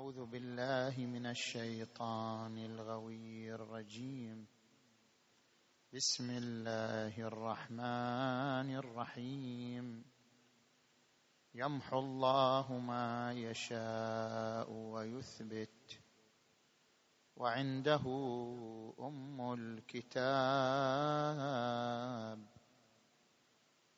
[0.00, 4.46] أعوذ بالله من الشيطان الغوي الرجيم.
[5.92, 10.04] بسم الله الرحمن الرحيم.
[11.54, 16.00] يمحو الله ما يشاء ويثبت.
[17.36, 18.04] وعنده
[19.00, 20.08] أم الكتاب.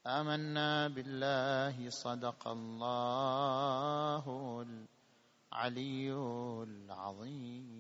[0.07, 4.29] آمنا بالله صدق الله
[5.53, 6.13] العلي
[6.63, 7.73] العظيم.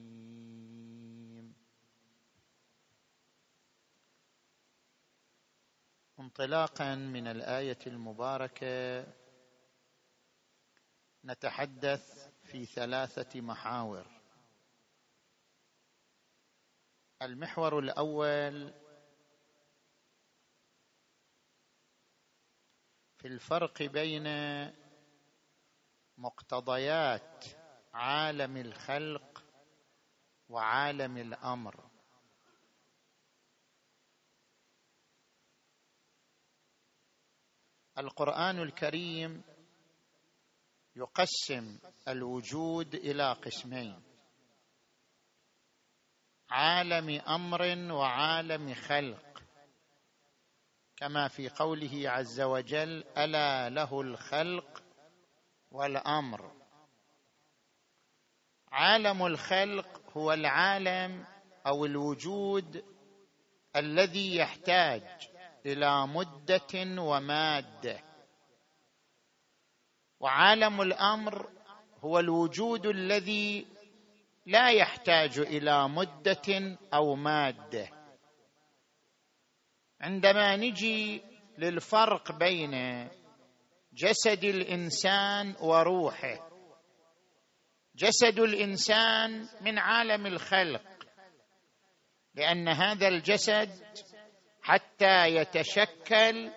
[6.20, 9.06] انطلاقا من الآية المباركة
[11.24, 14.06] نتحدث في ثلاثة محاور.
[17.22, 18.74] المحور الأول
[23.18, 24.26] في الفرق بين
[26.18, 27.61] مقتضيات
[27.94, 29.44] عالم الخلق
[30.48, 31.90] وعالم الأمر.
[37.98, 39.42] القرآن الكريم
[40.96, 44.02] يقسم الوجود إلى قسمين
[46.50, 49.42] عالم أمر وعالم خلق.
[50.96, 54.82] كما في قوله عز وجل ألا له الخلق
[55.70, 56.61] والأمر.
[58.72, 61.24] عالم الخلق هو العالم
[61.66, 62.84] أو الوجود
[63.76, 65.02] الذي يحتاج
[65.66, 68.00] إلى مدة ومادة.
[70.20, 71.50] وعالم الأمر
[72.00, 73.66] هو الوجود الذي
[74.46, 77.88] لا يحتاج إلى مدة أو مادة.
[80.00, 81.22] عندما نجي
[81.58, 83.08] للفرق بين
[83.92, 86.51] جسد الإنسان وروحه
[87.96, 90.82] جسد الإنسان من عالم الخلق
[92.34, 93.70] لأن هذا الجسد
[94.62, 96.50] حتى يتشكل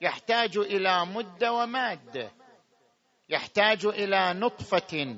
[0.00, 2.30] يحتاج إلى مده وماده
[3.28, 5.16] يحتاج إلى نطفة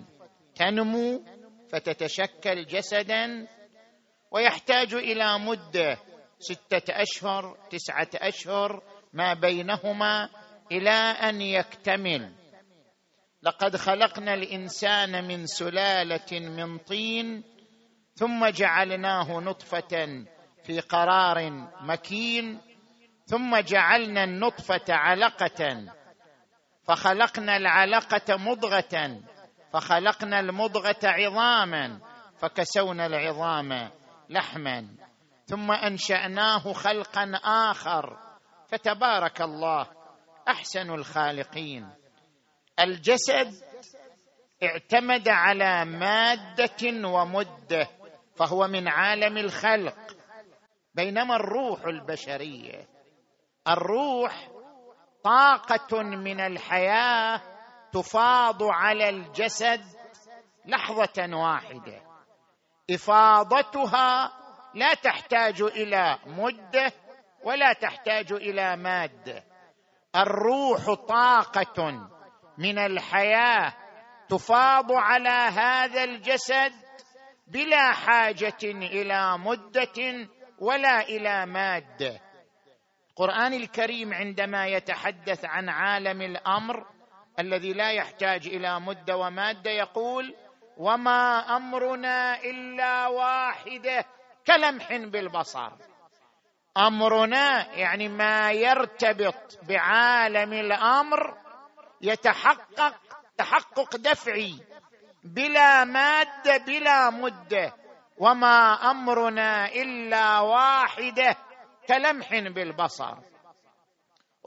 [0.54, 1.24] تنمو
[1.72, 3.48] فتتشكل جسدا
[4.30, 5.98] ويحتاج إلى مده
[6.38, 8.82] ستة أشهر تسعة أشهر
[9.12, 10.28] ما بينهما
[10.72, 12.32] إلى أن يكتمل.
[13.44, 17.44] لقد خلقنا الإنسان من سلالة من طين
[18.14, 20.24] ثم جعلناه نطفة
[20.64, 21.50] في قرار
[21.80, 22.60] مكين
[23.26, 25.84] ثم جعلنا النطفة علقة
[26.84, 29.20] فخلقنا العلقة مضغة
[29.72, 32.00] فخلقنا المضغة عظاما
[32.38, 33.90] فكسونا العظام
[34.30, 34.88] لحما
[35.46, 38.18] ثم أنشأناه خلقا آخر
[38.68, 39.86] فتبارك الله
[40.48, 42.03] أحسن الخالقين
[42.80, 43.54] الجسد
[44.62, 47.88] اعتمد على مادة ومدة
[48.36, 50.16] فهو من عالم الخلق
[50.94, 52.88] بينما الروح البشرية.
[53.68, 54.48] الروح
[55.24, 57.40] طاقة من الحياة
[57.92, 59.84] تفاض على الجسد
[60.66, 62.02] لحظة واحدة.
[62.90, 64.32] إفاضتها
[64.74, 66.92] لا تحتاج إلى مدة
[67.44, 69.44] ولا تحتاج إلى مادة.
[70.16, 72.08] الروح طاقة
[72.58, 73.72] من الحياة
[74.28, 76.72] تفاض على هذا الجسد
[77.46, 80.28] بلا حاجة إلى مدة
[80.58, 82.20] ولا إلى مادة.
[83.10, 86.86] القرآن الكريم عندما يتحدث عن عالم الأمر
[87.38, 90.34] الذي لا يحتاج إلى مدة ومادة يقول
[90.76, 94.04] وما أمرنا إلا واحدة
[94.46, 95.70] كلمح بالبصر.
[96.76, 101.43] أمرنا يعني ما يرتبط بعالم الأمر
[102.00, 102.94] يتحقق
[103.38, 104.60] تحقق دفعي
[105.24, 107.74] بلا مادة بلا مدة.
[108.18, 111.36] وما أمرنا إلا واحدة
[111.88, 113.14] كلمح بالبصر.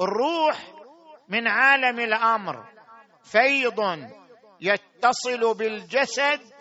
[0.02, 0.58] الروح
[1.30, 2.66] من عالم الأمر
[3.24, 4.10] فيض
[4.62, 6.54] يتصل بالجسد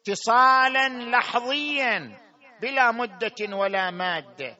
[0.00, 2.20] اتصالا لحظيا
[2.62, 4.56] بلا مدة ولا مادة.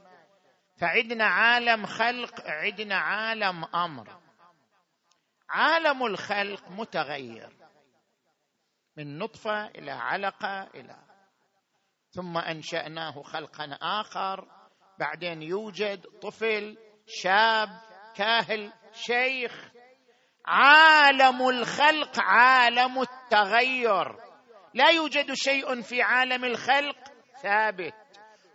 [0.80, 4.17] فعدنا عالم خلق عدنا عالم أمر.
[5.50, 7.52] عالم الخلق متغير.
[8.96, 10.96] من نطفة إلى علقة إلى.
[12.10, 14.48] ثم أنشأناه خلقا آخر.
[14.98, 17.68] بعدين يوجد طفل شاب
[18.16, 19.70] كاهل شيخ.
[20.46, 24.16] عالم الخلق عالم التغير.
[24.74, 26.98] لا يوجد شيء في عالم الخلق
[27.42, 27.94] ثابت.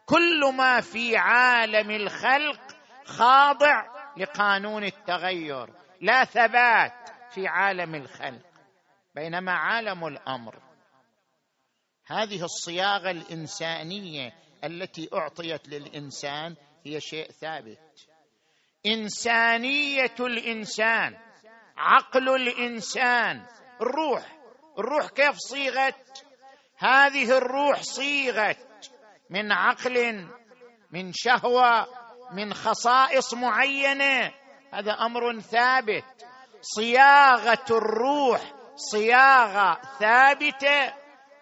[0.05, 2.61] كل ما في عالم الخلق
[3.05, 3.83] خاضع
[4.17, 5.82] لقانون التغير.
[6.03, 8.45] لا ثبات في عالم الخلق
[9.15, 10.59] بينما عالم الأمر.
[12.05, 14.33] هذه الصياغة الإنسانية
[14.63, 16.55] التي أعطيت للإنسان
[16.85, 18.07] هي شيء ثابت.
[18.85, 21.17] إنسانية الإنسان
[21.77, 23.45] عقل الإنسان
[23.81, 24.37] الروح
[24.79, 26.25] الروح كيف صيغت؟
[26.77, 28.93] هذه الروح صيغت
[29.29, 30.27] من عقل
[30.91, 31.87] من شهوة
[32.31, 34.42] من خصائص معينة.
[34.73, 36.03] هذا أمر ثابت.
[36.61, 38.41] صياغة الروح
[38.75, 40.93] صياغة ثابتة.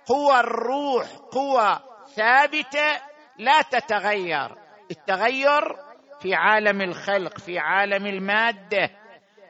[0.06, 1.80] قوى الروح قوى
[2.16, 3.02] ثابتة.
[3.38, 4.56] لا تتغير.
[4.92, 5.76] التغير
[6.22, 8.90] في عالم الخلق في عالم المادة.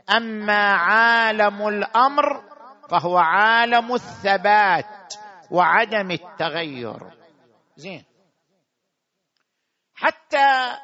[0.10, 2.44] أما عالم الأمر
[2.90, 5.14] فهو عالم الثبات
[5.52, 7.00] وعدم التغير.
[7.76, 8.06] زين.
[9.96, 10.78] حتى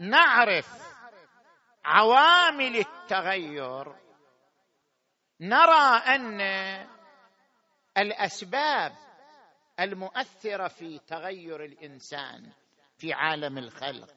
[0.00, 0.89] نعرف
[1.84, 3.94] عوامل التغير.
[5.40, 6.40] نرى أن
[7.98, 8.92] الأسباب
[9.80, 12.52] المؤثرة في تغير الإنسان
[12.98, 14.14] في عالم الخلق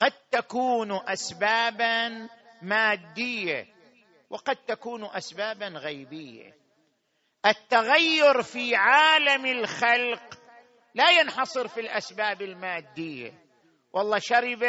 [0.00, 2.28] قد تكون اسبابا
[2.62, 3.66] مادية
[4.30, 6.56] وقد تكون اسبابا غيبية.
[7.46, 10.40] التغير في عالم الخلق
[10.94, 13.44] لا ينحصر في الأسباب المادية.
[13.92, 14.62] والله شرب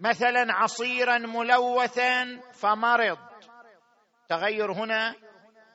[0.00, 3.18] مثلا عصيرا ملوثا فمرض.
[4.28, 5.14] تغير هنا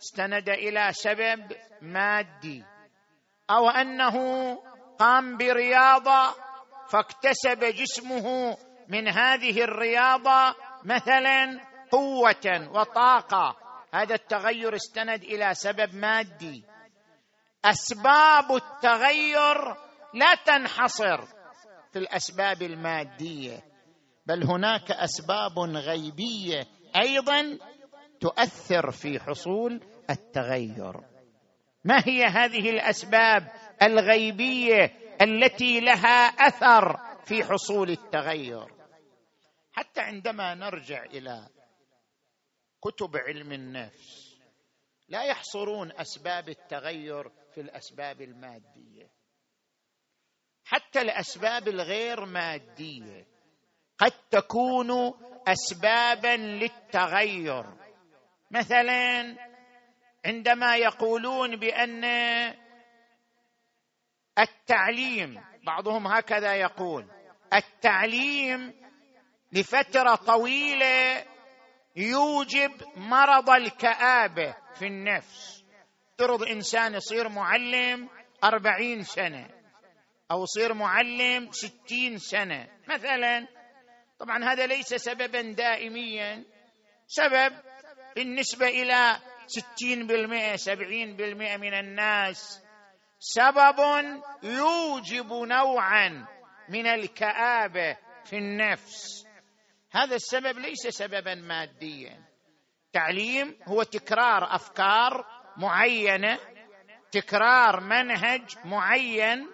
[0.01, 2.63] استند إلى سبب مادي.
[3.49, 4.15] أو أنه
[4.99, 6.35] قام برياضة
[6.89, 8.57] فاكتسب جسمه
[8.87, 11.59] من هذه الرياضة مثلا
[11.91, 13.57] قوة وطاقة.
[13.93, 16.63] هذا التغير استند إلى سبب مادي.
[17.65, 19.75] أسباب التغير
[20.13, 21.21] لا تنحصر
[21.91, 23.70] في الأسباب المادية.
[24.31, 27.57] بل هناك أسباب غيبية أيضا
[28.19, 31.01] تؤثر في حصول التغير.
[31.83, 33.51] ما هي هذه الأسباب
[33.81, 38.73] الغيبية التي لها أثر في حصول التغير؟
[39.71, 41.49] حتى عندما نرجع إلى
[42.81, 44.37] كتب علم النفس
[45.07, 49.11] لا يحصرون أسباب التغير في الأسباب المادية.
[50.63, 53.30] حتى الأسباب الغير مادية
[54.01, 55.13] قد تكون
[55.47, 57.65] اسبابا للتغير.
[58.51, 59.35] مثلا
[60.25, 62.03] عندما يقولون بأن
[64.39, 67.07] التعليم بعضهم هكذا يقول
[67.53, 68.73] التعليم
[69.53, 71.25] لفترة طويلة
[71.95, 75.63] يوجب مرض الكآبة في النفس.
[76.11, 78.09] افترض إنسان يصير معلم
[78.43, 79.49] أربعين سنة
[80.31, 82.67] أو يصير معلم ستين سنة.
[82.87, 83.47] مثلا
[84.21, 86.43] طبعا هذا ليس سببا دائميا.
[87.07, 87.53] سبب
[88.15, 92.61] بالنسبة إلى ستين بالمئة سبعين بالمئة من الناس.
[93.19, 93.79] سبب
[94.43, 96.27] يوجب نوعا
[96.69, 99.25] من الكآبة في النفس.
[99.91, 102.17] هذا السبب ليس سببا ماديا.
[102.93, 105.25] تعليم هو تكرار أفكار
[105.57, 106.39] معينة
[107.11, 109.47] تكرار منهج معين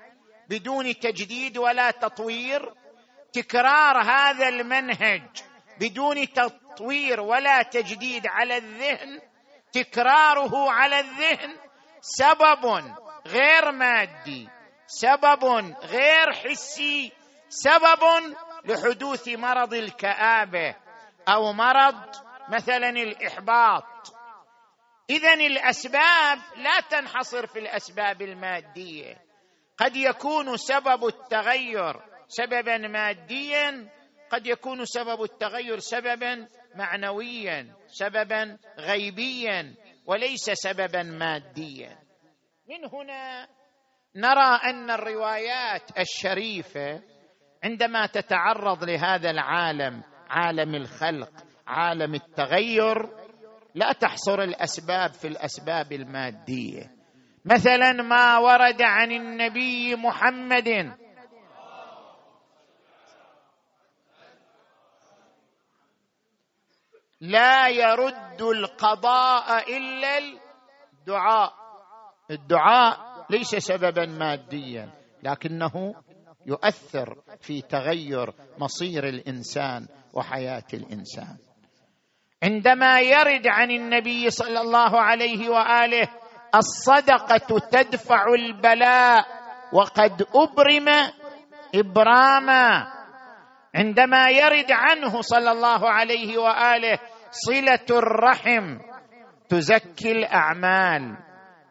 [0.49, 2.73] بدون تجديد ولا تطوير.
[3.33, 5.43] تكرار هذا المنهج
[5.79, 9.21] بدون تطوير ولا تجديد على الذهن
[9.71, 11.55] تكراره على الذهن
[12.01, 12.93] سبب
[13.27, 14.49] غير مادي
[14.87, 15.43] سبب
[15.83, 17.11] غير حسي
[17.49, 18.35] سبب
[18.65, 20.75] لحدوث مرض الكآبة
[21.27, 21.95] أو مرض
[22.49, 23.83] مثلا الإحباط.
[25.09, 29.17] اذا الأسباب لا تنحصر في الأسباب المادية.
[29.77, 33.89] قد يكون سبب التغير سببا ماديا
[34.29, 41.97] قد يكون سبب التغير سببا معنويا سببا غيبيا وليس سببا ماديا.
[42.69, 43.47] من هنا
[44.15, 47.01] نرى أن الروايات الشريفة
[47.63, 51.31] عندما تتعرض لهذا العالم عالم الخلق
[51.67, 53.09] عالم التغير
[53.75, 56.91] لا تحصر الأسباب في الأسباب المادية.
[57.45, 60.97] مثلا ما ورد عن النبي محمد
[67.21, 71.53] لا يرد القضاء إلا الدعاء.
[72.31, 74.89] الدعاء ليس سببا ماديا
[75.23, 75.95] لكنه
[76.45, 81.37] يؤثر في تغير مصير الإنسان وحياة الإنسان.
[82.43, 86.07] عندما يرد عن النبي صلى الله عليه وآله
[86.55, 89.25] الصدقة تدفع البلاء
[89.73, 90.87] وقد أبرم
[91.75, 92.96] إبراما.
[93.75, 96.99] عندما يرد عنه صلى الله عليه وآله
[97.31, 98.77] صلة الرحم
[99.49, 101.17] تزكي الأعمال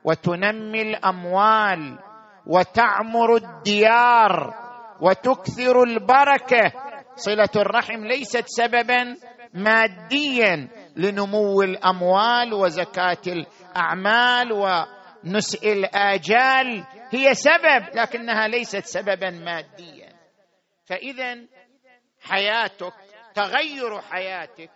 [0.04, 1.98] وتنمي الأموال
[2.46, 4.54] وتعمر الديار
[5.00, 6.72] وتكثر البركة.
[7.16, 9.16] صلة الرحم ليست سببا
[9.54, 16.84] ماديا لنمو الأموال وزكاة الأعمال ونسء الآجال.
[17.10, 20.08] هي سبب لكنها ليست سببا ماديا.
[20.84, 21.34] فاذا
[22.30, 22.94] حياتك
[23.34, 24.70] تغير حياتك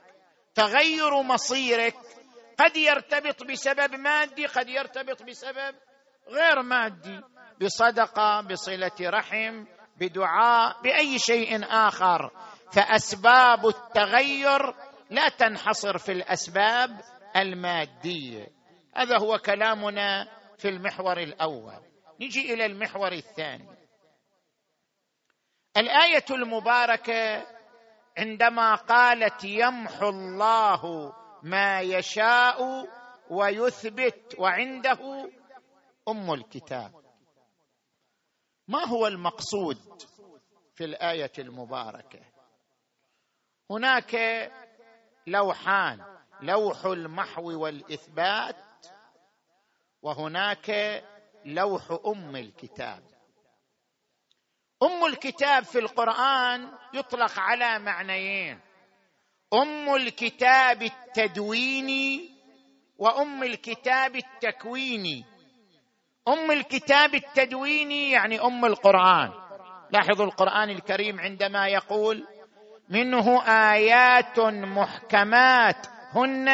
[0.55, 1.95] تغير مصيرك
[2.59, 5.75] قد يرتبط بسبب مادي قد يرتبط بسبب
[6.29, 7.21] غير مادي
[7.61, 9.65] بصدقة بصلة رحم
[9.97, 12.31] بدعاء بأي شيء آخر.
[12.73, 14.75] فأسباب التغير
[15.11, 17.01] لا تنحصر في الأسباب
[17.37, 18.47] المادية.
[18.97, 20.29] هذا هو كلامنا
[20.59, 21.81] في المحور الأول.
[22.21, 23.70] نجي إلى المحور الثاني.
[25.77, 27.47] الآية المباركة
[28.19, 31.13] عندما قالت يمحو الله
[31.43, 32.87] ما يشاء
[33.31, 35.31] ويثبت وعنده
[36.09, 36.93] أم الكتاب.
[38.69, 40.03] ما هو المقصود
[40.75, 42.21] في الآية المباركة؟
[43.71, 44.17] هناك
[45.27, 46.05] لوحان
[46.43, 48.57] لوح المحو والإثبات
[50.03, 50.71] وهناك
[51.45, 53.03] لوح أم الكتاب.
[54.83, 58.61] أم الكتاب في القرآن يطلق على معنيين.
[59.55, 62.31] أم الكتاب التدويني
[62.99, 65.25] وأم الكتاب التكويني.
[66.29, 69.31] أم الكتاب التدويني يعني أم القرآن.
[69.91, 72.27] لاحظوا القرآن الكريم عندما يقول
[72.89, 75.87] منه آيات محكمات.
[76.13, 76.49] هن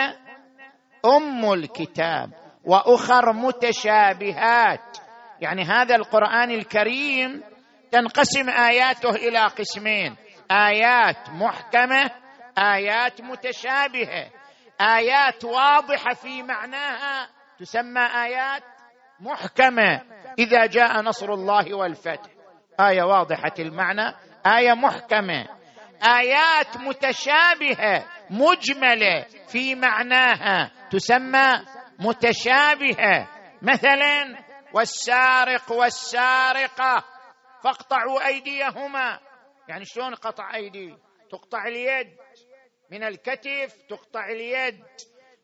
[1.05, 2.33] أم الكتاب
[2.65, 4.99] وأخر متشابهات.
[5.41, 7.56] يعني هذا القرآن الكريم
[7.97, 10.17] تنقسم آياته إلى قسمين.
[10.51, 12.11] آيات محكمة
[12.59, 14.31] آيات متشابهة
[14.81, 18.63] آيات واضحة في معناها تسمى آيات
[19.21, 20.03] محكمة.
[20.39, 22.31] إذا جاء نصر الله والفتح.
[22.81, 24.15] آية واضحة المعنى
[24.47, 25.47] آية محكمة.
[26.03, 31.53] آيات متشابهة مجملة في معناها تسمى
[31.99, 33.29] متشابهة.
[33.63, 34.37] مثلا
[34.73, 37.16] والسارق والسارقة.
[37.65, 39.21] فاقطعوا أيديهما.
[39.69, 40.97] يعني شلون قطع أيدي؟
[41.31, 42.17] تقطع اليد
[42.91, 44.85] من الكتف تقطع اليد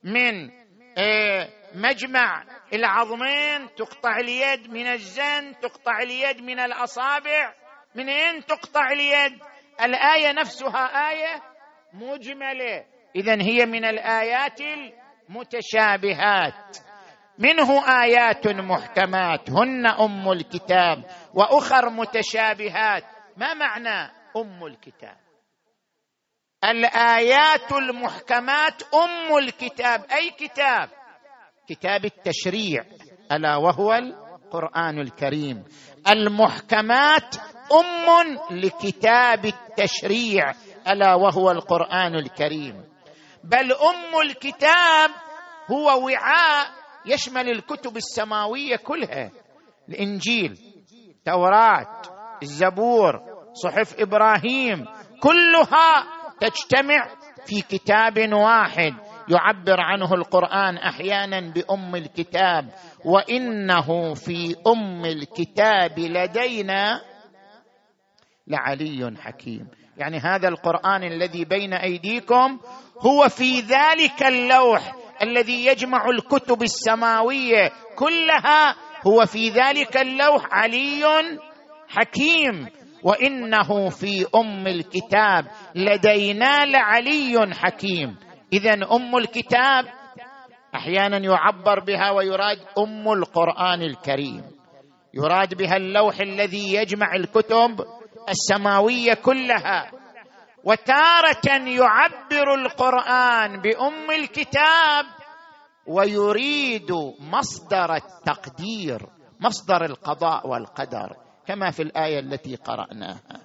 [0.03, 0.51] من
[0.99, 7.55] آه، مجمع العظمين تقطع اليد من الزن تقطع اليد من الأصابع.
[7.95, 9.41] من اين تقطع اليد؟
[9.81, 11.43] الآية نفسها آية
[11.93, 12.85] مجملة.
[13.17, 16.77] اذا هي من الآيات المتشابهات.
[17.39, 23.05] منه آيات محكمات هن أم الكتاب وأخر متشابهات.
[23.37, 25.17] ما معنى أم الكتاب؟
[26.65, 30.05] الآيات المحكمات أم الكتاب.
[30.13, 30.89] أي كتاب؟
[31.69, 32.85] كتاب التشريع
[33.33, 35.65] ألا وهو القرآن الكريم.
[36.09, 37.37] المحكمات
[37.73, 40.53] أم لكتاب التشريع
[40.89, 42.85] ألا وهو القرآن الكريم.
[43.45, 45.11] بل أم الكتاب
[45.71, 49.31] هو وعاء يشمل الكتب السماوية كلها.
[49.89, 50.59] الإنجيل
[51.25, 52.03] توراة
[52.43, 53.21] الزبور
[53.53, 54.85] صحف إبراهيم
[55.21, 56.05] كلها
[56.41, 57.09] تجتمع
[57.47, 58.95] في كتاب واحد
[59.29, 62.69] يعبر عنه القرآن أحيانا بأم الكتاب.
[63.05, 67.01] وإنه في أم الكتاب لدينا
[68.47, 69.69] لعلي حكيم.
[69.97, 72.61] يعني هذا القرآن الذي بين أيديكم
[72.99, 78.75] هو في ذلك اللوح الذي يجمع الكتب السماوية كلها
[79.07, 81.05] هو في ذلك اللوح علي
[81.89, 82.67] حكيم.
[83.03, 85.47] وإنه في أم الكتاب.
[85.75, 88.17] لدينا لعلي حكيم.
[88.53, 89.85] اذا أم الكتاب
[90.75, 94.43] أحيانا يعبر بها ويراد أم القرآن الكريم.
[95.15, 97.81] يراد بها اللوح الذي يجمع الكتب
[98.29, 100.02] السماوية كلها.
[100.65, 105.05] وتارة يعبر القرآن بأم الكتاب
[105.87, 109.07] ويريد مصدر التقدير
[109.41, 111.17] مصدر القضاء والقدر
[111.47, 113.41] كما في الآية التي قرأناها.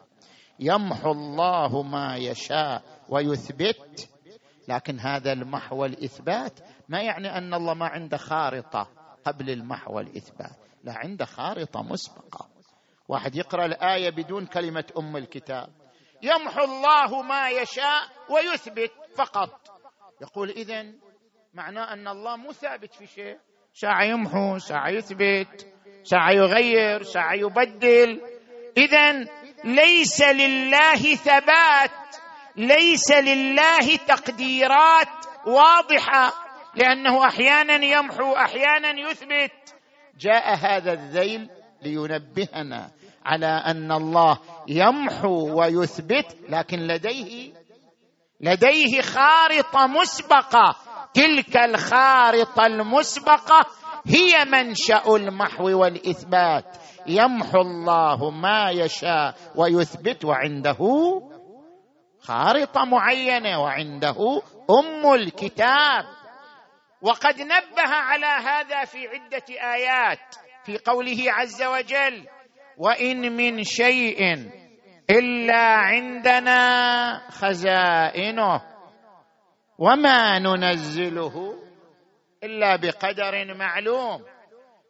[0.59, 4.09] يمحو الله ما يشاء ويثبت
[4.67, 6.59] لكن هذا المحو والإثبات
[6.89, 8.87] ما يعني أن الله ما عنده خارطة
[9.25, 12.47] قبل المحو والإثبات لا عنده خارطة مسبقة.
[13.07, 15.69] واحد يقرأ الآية بدون كلمة أم الكتاب.
[16.21, 19.49] يمحو الله ما يشاء ويثبت فقط.
[20.21, 20.85] يقول اذا
[21.53, 23.37] معناه أن الله مو ثابت في شيء.
[23.73, 25.67] ساعه يمحو ساعه يثبت
[26.03, 28.21] ساعه يغير ساعه يبدل.
[28.77, 29.25] اذا
[29.63, 31.91] ليس لله ثبات
[32.55, 36.33] ليس لله تقديرات واضحة.
[36.75, 39.75] لأنه أحيانا يمحو أحيانا يثبت.
[40.19, 41.49] جاء هذا الذيل
[41.81, 42.91] لينبهنا.
[43.27, 47.53] على أن الله يمحو ويثبت لكن لديه
[48.41, 50.75] لديه خارطة مسبقة.
[51.13, 53.65] تلك الخارطة المسبقة
[54.05, 56.77] هي منشأ المحو والإثبات.
[57.07, 60.77] يمحو الله ما يشاء ويثبت وعنده
[62.21, 66.05] خارطة معينة وعنده أم الكتاب.
[67.01, 72.27] وقد نبه على هذا في عدة آيات في قوله عز وجل
[72.77, 74.21] وإن من شيء
[75.09, 76.61] إلا عندنا
[77.29, 78.61] خزائنه.
[79.77, 81.53] وما ننزله
[82.43, 84.23] إلا بقدر معلوم.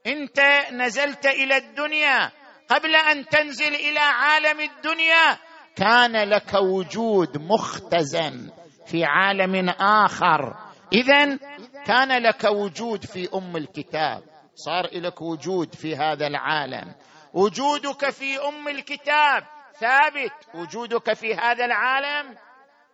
[0.08, 0.40] إنت
[0.72, 2.32] نزلت إلى الدنيا
[2.70, 5.38] قبل أن تنزل إلى عالم الدنيا.
[5.76, 8.52] كان لك وجود مختزن
[8.86, 10.56] في عالم آخر.
[10.94, 11.38] اذا
[11.86, 14.22] كان لك وجود في أم الكتاب.
[14.56, 16.94] صار لك وجود في هذا العالم.
[17.34, 19.44] وجودك في أم الكتاب.
[19.80, 22.36] ثابت وجودك في هذا العالم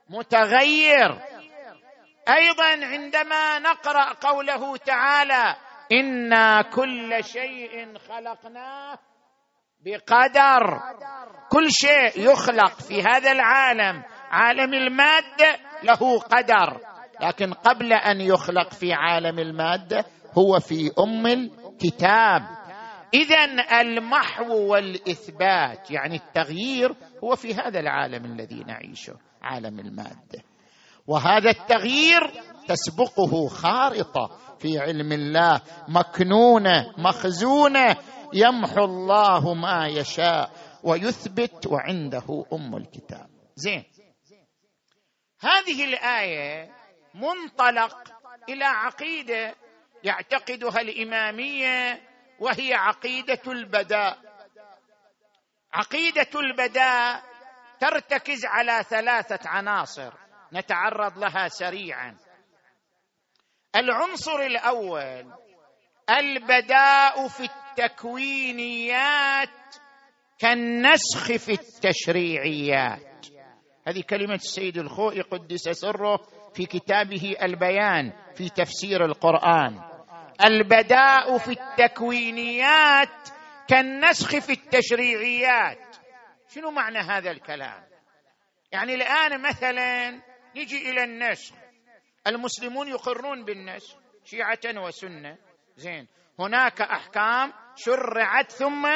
[0.09, 1.19] متغير.
[2.29, 5.55] أيضا عندما نقرأ قوله تعالى
[5.91, 8.99] إنا كل شيء خلقناه
[9.85, 10.79] بقدر.
[11.49, 14.03] كل شيء يخلق في هذا العالم.
[14.31, 16.79] عالم الماده له قدر.
[17.21, 20.05] لكن قبل أن يخلق في عالم الماده
[20.37, 22.62] هو في أم الكتاب.
[23.13, 23.43] اذا
[23.81, 30.43] المحو والإثبات يعني التغيير هو في هذا العالم الذي نعيشه عالم الماده
[31.07, 32.31] وهذا التغيير
[32.67, 37.95] تسبقه خارطة في علم الله مكنونة مخزونة
[38.33, 40.51] يمحو الله ما يشاء
[40.83, 43.29] ويثبت وعنده أم الكتاب.
[43.55, 43.83] زين.
[45.39, 46.71] هذه الآية
[47.13, 47.97] منطلق
[48.49, 49.55] إلى عقيدة
[50.03, 52.01] يعتقدها الإمامية
[52.43, 54.17] وهي عقيدة البداء.
[55.73, 57.23] عقيدة البداء
[57.79, 60.13] ترتكز على ثلاثة عناصر
[60.53, 62.17] نتعرض لها سريعا.
[63.75, 65.33] العنصر الأول
[66.09, 67.43] البداء في
[67.79, 69.49] التكوينيات
[70.39, 73.25] كالنسخ في التشريعيات.
[73.87, 76.17] هذه كلمة السيد الخوئي قدس سره
[76.53, 79.92] في كتابه البيان في تفسير القرآن.
[80.43, 83.29] البداء في التكوينيات
[83.67, 85.95] كالنسخ في التشريعيات.
[86.49, 87.83] شنو معنى هذا الكلام؟
[88.71, 90.09] يعني الآن مثلا
[90.55, 91.55] نجي إلى النسخ.
[92.27, 95.37] المسلمون يقرون بالنسخ شيعة وسنة.
[95.75, 96.07] زين.
[96.39, 98.87] هناك أحكام شرعت ثم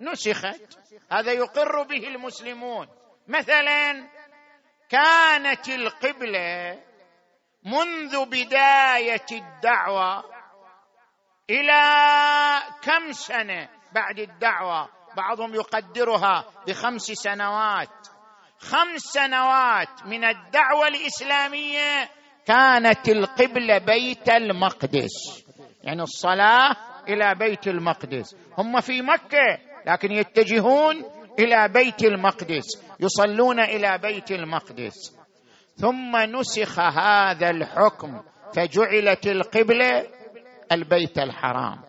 [0.00, 0.78] نسخت.
[1.12, 2.88] هذا يقر به المسلمون.
[3.28, 4.08] مثلا
[4.88, 6.80] كانت القبلة
[7.64, 10.39] منذ بداية الدعوة
[11.50, 11.82] إلى
[12.82, 17.88] كم سنة بعد الدعوة؟ بعضهم يقدرها بخمس سنوات.
[18.58, 22.10] خمس سنوات من الدعوة الإسلامية
[22.46, 25.44] كانت القبلة بيت المقدس.
[25.82, 26.76] يعني الصلاة
[27.08, 28.36] إلى بيت المقدس.
[28.58, 31.04] هم في مكة لكن يتجهون
[31.38, 32.66] إلى بيت المقدس
[33.00, 35.16] يصلون إلى بيت المقدس.
[35.76, 38.22] ثم نسخ هذا الحكم
[38.54, 40.19] فجعلت القبلة
[40.72, 41.84] البيت الحرام.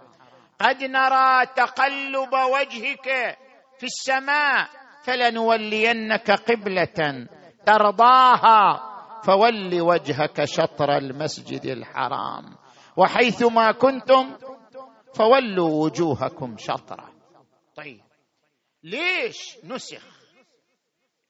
[0.60, 3.38] قد نرى تقلب وجهك
[3.80, 4.70] في السماء
[5.04, 7.28] فلنولينك قبلة
[7.66, 8.92] ترضاها
[9.24, 12.56] فول وجهك شطر المسجد الحرام.
[12.98, 14.38] وحيثما كنتم
[15.16, 17.14] فولوا وجوهكم شطرة.
[17.76, 18.02] طيب
[18.84, 20.04] ليش نسخ؟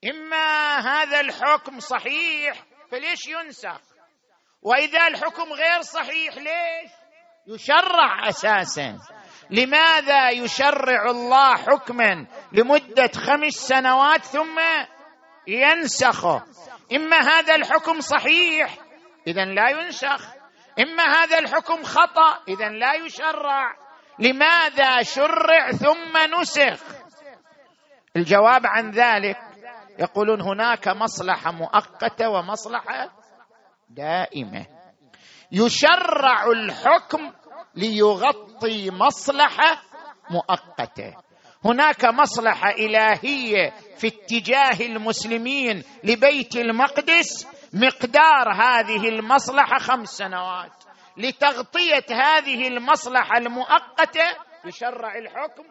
[0.09, 3.81] إما هذا الحكم صحيح فليش ينسخ؟
[4.61, 6.91] وإذا الحكم غير صحيح ليش؟
[7.47, 8.97] يشرع أساسا.
[9.49, 14.59] لماذا يشرع الله حكما لمدة خمس سنوات ثم
[15.47, 16.43] ينسخه؟
[16.95, 18.77] إما هذا الحكم صحيح
[19.27, 20.27] اذا لا ينسخ.
[20.79, 23.75] إما هذا الحكم خطأ اذا لا يشرع.
[24.19, 26.83] لماذا شرع ثم نسخ؟
[28.15, 29.37] الجواب عن ذلك
[29.99, 33.09] يقولون هناك مصلحة مؤقتة ومصلحة
[33.89, 34.80] دائمة.
[35.51, 37.31] يشرع الحكم
[37.75, 39.81] ليغطي مصلحة
[40.29, 41.13] مؤقتة.
[41.65, 47.47] هناك مصلحة إلهية في اتجاه المسلمين لبيت المقدس.
[47.73, 50.83] مقدار هذه المصلحة خمس سنوات.
[51.17, 54.25] لتغطية هذه المصلحة المؤقتة
[54.65, 55.63] يشرع الحكم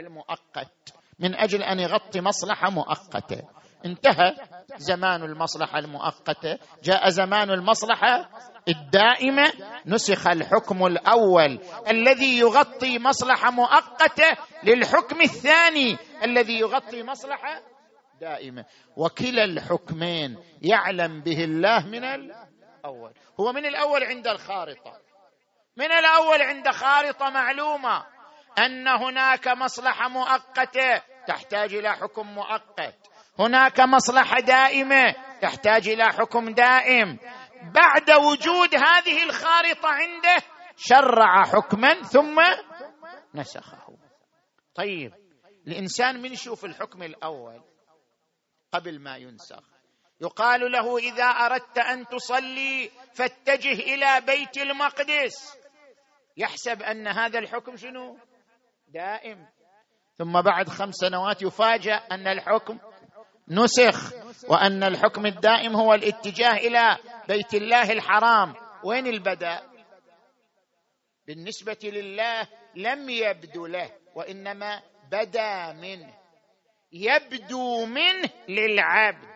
[0.00, 0.94] المؤقت.
[1.18, 3.42] من أجل أن يغطي مصلحة مؤقتة.
[3.84, 4.36] انتهى
[4.76, 6.58] زمان المصلحة المؤقتة.
[6.82, 8.28] جاء زمان المصلحة
[8.68, 9.52] الدائمة.
[9.86, 11.58] نسخ الحكم الأول
[11.90, 17.62] الذي يغطي مصلحة مؤقتة للحكم الثاني الذي يغطي مصلحة
[18.20, 18.64] دائمة.
[18.96, 23.12] وكلا الحكمين يعلم به الله من الأول.
[23.40, 24.92] هو من الأول عند الخارطة.
[25.76, 28.04] من الأول عند خارطة معلومة
[28.58, 32.94] أن هناك مصلحة مؤقتة تحتاج إلى حكم مؤقت.
[33.38, 37.18] هناك مصلحة دائمة تحتاج إلى حكم دائم.
[37.74, 40.36] بعد وجود هذه الخارطة عنده
[40.76, 42.40] شرع حكما ثم
[43.34, 43.96] نسخه.
[44.74, 45.12] طيب
[45.66, 47.62] الإنسان من يشوف الحكم الأول
[48.72, 49.62] قبل ما ينسخ.
[50.20, 55.58] يقال له إذا أردت أن تصلي فاتجه إلى بيت المقدس.
[56.36, 58.18] يحسب أن هذا الحكم شنو؟
[58.88, 59.46] دائم.
[60.18, 62.78] ثم بعد خمس سنوات يفاجأ أن الحكم
[63.48, 64.12] نسخ
[64.48, 66.96] وأن الحكم الدائم هو الاتجاه إلى
[67.28, 68.54] بيت الله الحرام.
[68.84, 69.58] وين البدء
[71.26, 76.14] بالنسبة لله لم يبدو له وإنما بدأ منه.
[76.92, 79.28] يبدو منه للعبد.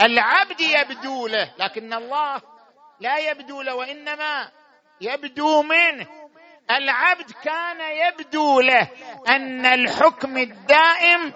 [0.00, 2.42] العبد يبدو له لكن الله
[3.00, 4.50] لا يبدو له وإنما
[5.00, 6.06] يبدو منه.
[6.70, 8.88] العبد كان يبدو له
[9.28, 11.32] أن الحكم الدائم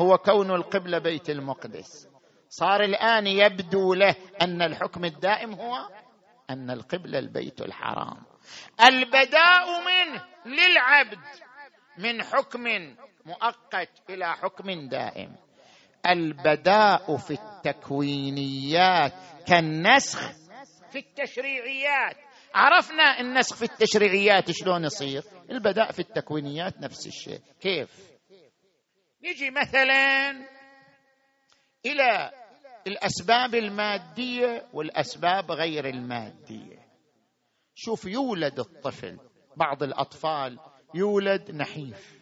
[0.00, 2.08] هو كون القبلة بيت المقدس.
[2.48, 5.88] صار الآن يبدو له أن الحكم الدائم هو
[6.50, 8.22] أن القبلة البيت الحرام.
[8.84, 11.18] البداء منه للعبد
[11.98, 12.64] من حكم
[13.26, 15.36] مؤقت إلى حكم دائم.
[16.06, 19.12] البداء في التكوينيات
[19.46, 20.32] كالنسخ
[20.90, 22.16] في التشريعيات.
[22.54, 27.40] عرفنا النسخ في التشريعيات شلون يصير؟ البداء في التكوينيات نفس الشيء.
[27.60, 28.09] كيف؟
[29.22, 30.30] نجي مثلا
[31.86, 32.30] إلى
[32.86, 36.90] الأسباب المادية والأسباب غير المادية.
[37.74, 39.18] شوف يولد الطفل
[39.56, 40.58] بعض الأطفال
[40.94, 42.20] يولد نحيف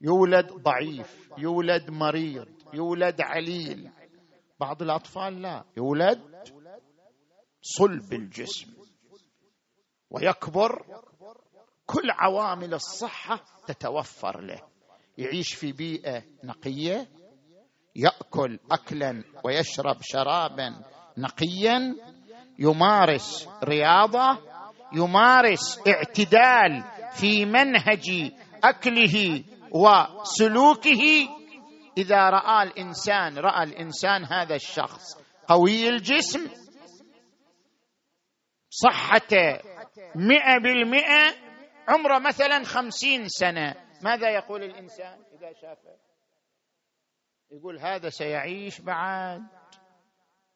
[0.00, 3.90] يولد ضعيف يولد مريض يولد عليل
[4.60, 6.42] بعض الأطفال لا يولد
[7.62, 8.74] صلب الجسم
[10.10, 10.86] ويكبر
[11.86, 14.68] كل عوامل الصحة تتوفر له.
[15.18, 17.08] يعيش في بيئة نقية
[17.96, 20.84] يأكل اكلا ويشرب شرابا
[21.18, 21.96] نقيا
[22.58, 24.38] يمارس رياضة
[24.92, 28.32] يمارس اعتدال في منهج
[28.64, 31.28] أكله وسلوكه.
[31.98, 35.04] إذا رأى الإنسان رأى الإنسان هذا الشخص
[35.48, 36.46] قوي الجسم
[38.70, 39.60] صحته
[40.14, 41.34] مئة بالمئة
[41.88, 45.96] عمره مثلا خمسين سنة ماذا يقول الإنسان إذا شافه
[47.50, 49.42] يقول هذا سيعيش بعد.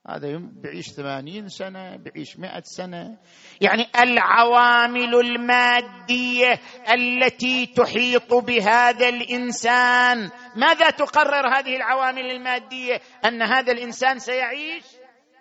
[0.09, 3.19] هذا بيعيش ثمانين سنة بيعيش مئة سنة.
[3.61, 6.61] يعني العوامل المادية
[6.95, 10.31] التي تحيط بهذا الإنسان.
[10.57, 14.85] ماذا تقرر هذه العوامل المادية؟ أن هذا الإنسان سيعيش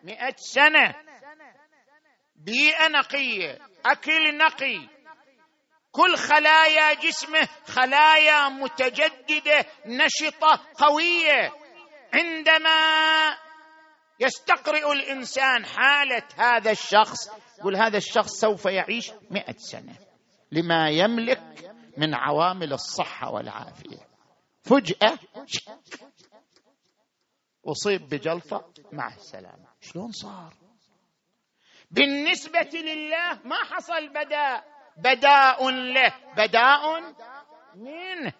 [0.03, 0.95] مئة سنة.
[2.35, 5.00] بيئة نقية أكل نقي.
[5.91, 11.53] كل خلايا جسمه خلايا متجددة نشطة قوية.
[12.13, 13.37] عندما
[14.19, 19.95] يستقرئ الإنسان حالة هذا الشخص يقول هذا الشخص سوف يعيش مئة سنة.
[20.51, 24.07] لما يملك من عوامل الصحة والعافية.
[24.63, 25.19] فجأة
[27.65, 29.67] أصيب بجلطة مع السلامة.
[29.81, 30.53] شلون صار؟
[31.91, 34.70] بالنسبة لله ما حصل بداء.
[34.97, 36.13] بداء له.
[36.37, 36.99] بداء
[37.75, 38.33] منه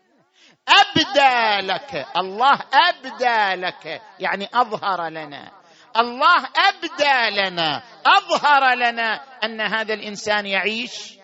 [0.68, 5.52] ابدى لك الله ابدى لك يعني أظهر لنا.
[5.98, 11.18] الله ابدى لنا أظهر لنا أن هذا الإنسان يعيش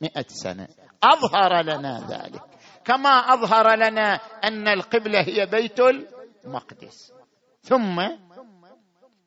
[0.00, 0.68] مئة سنة.
[1.02, 2.42] أظهر لنا ذلك.
[2.84, 4.14] كما أظهر لنا
[4.44, 5.80] أن القبلة هي بيت
[6.44, 7.12] المقدس.
[7.62, 8.02] ثم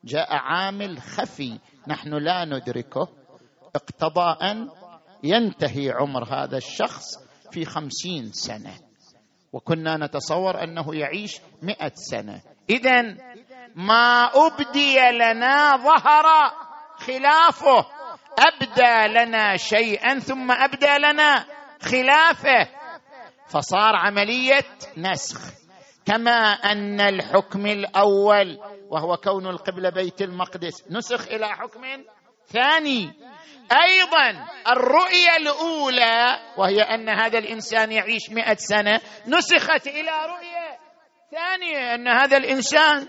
[0.03, 1.59] جاء عامل خفي.
[1.87, 3.07] نحن لا ندركه.
[3.75, 4.69] اقتضى ان
[5.23, 7.03] ينتهي عمر هذا الشخص
[7.51, 8.73] في خمسين سنة.
[9.53, 12.41] وكنا نتصور أنه يعيش مئة سنة.
[12.69, 13.01] اذا
[13.75, 16.25] ما أبدي لنا ظهر
[16.97, 17.85] خلافه.
[18.39, 21.45] أبدى لنا شيئا ثم أبدى لنا
[21.81, 22.67] خلافه.
[23.47, 24.65] فصار عملية
[24.97, 25.41] نسخ.
[26.05, 28.59] كما أن الحكم الأول
[28.89, 31.81] وهو كون القبلة بيت المقدس نسخ إلى حكم
[32.47, 33.13] ثاني.
[33.71, 40.77] أيضا الرؤية الأولى وهي أن هذا الإنسان يعيش مئة سنة نسخت إلى رؤية
[41.25, 43.07] الثانية أن هذا الإنسان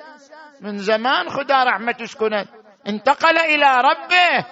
[0.60, 2.48] من زمان خدا رحمة شكنت
[2.88, 4.46] انتقل إلى ربه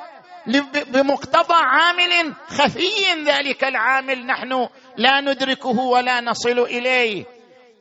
[0.93, 7.25] بمقتضى عامل خفي ذلك العامل نحن لا ندركه ولا نصل إليه.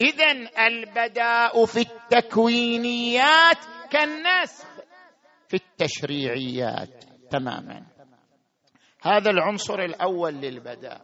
[0.02, 0.32] اذا
[0.68, 3.58] البداء في التكوينيات
[3.92, 4.66] كالنسخ
[5.50, 7.91] في التشريعيات تماما.
[9.02, 11.02] هذا العنصر الأول للبداء.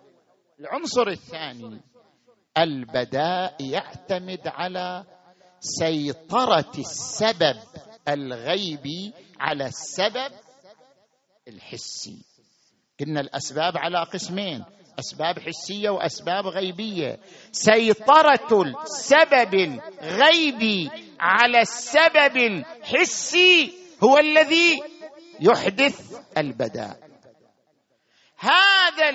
[0.60, 1.82] العنصر الثاني
[2.58, 5.06] البداء يعتمد على
[5.60, 7.58] سيطرة السبب
[8.08, 10.32] الغيبي على السبب
[11.48, 12.26] الحسي.
[13.00, 14.64] قلنا الأسباب على قسمين
[15.00, 17.20] أسباب حسية وأسباب غيبية.
[17.52, 19.54] سيطرة السبب
[20.02, 24.82] الغيبي على السبب الحسي هو الذي
[25.40, 27.07] يحدث البداء.
[28.38, 29.10] هذا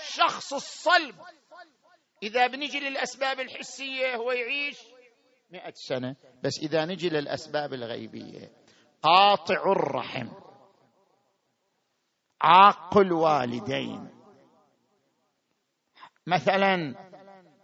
[0.00, 1.14] الشخص الصلب.
[2.22, 4.78] إذا بنجي للأسباب الحسية هو يعيش
[5.50, 8.52] مئة سنة بس إذا نجي للأسباب الغيبية
[9.02, 10.28] قاطع الرحم
[12.40, 14.10] عاق الوالدين.
[16.26, 16.94] مثلا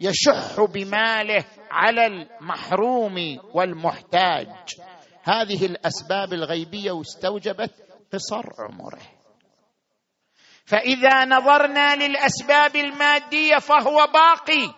[0.01, 4.49] يشح بماله على المحروم والمحتاج.
[5.23, 7.75] هذه الأسباب الغيبية واستوجبت
[8.13, 9.16] قصر عمره.
[10.67, 14.75] فإذا نظرنا للأسباب المادية فهو باقي.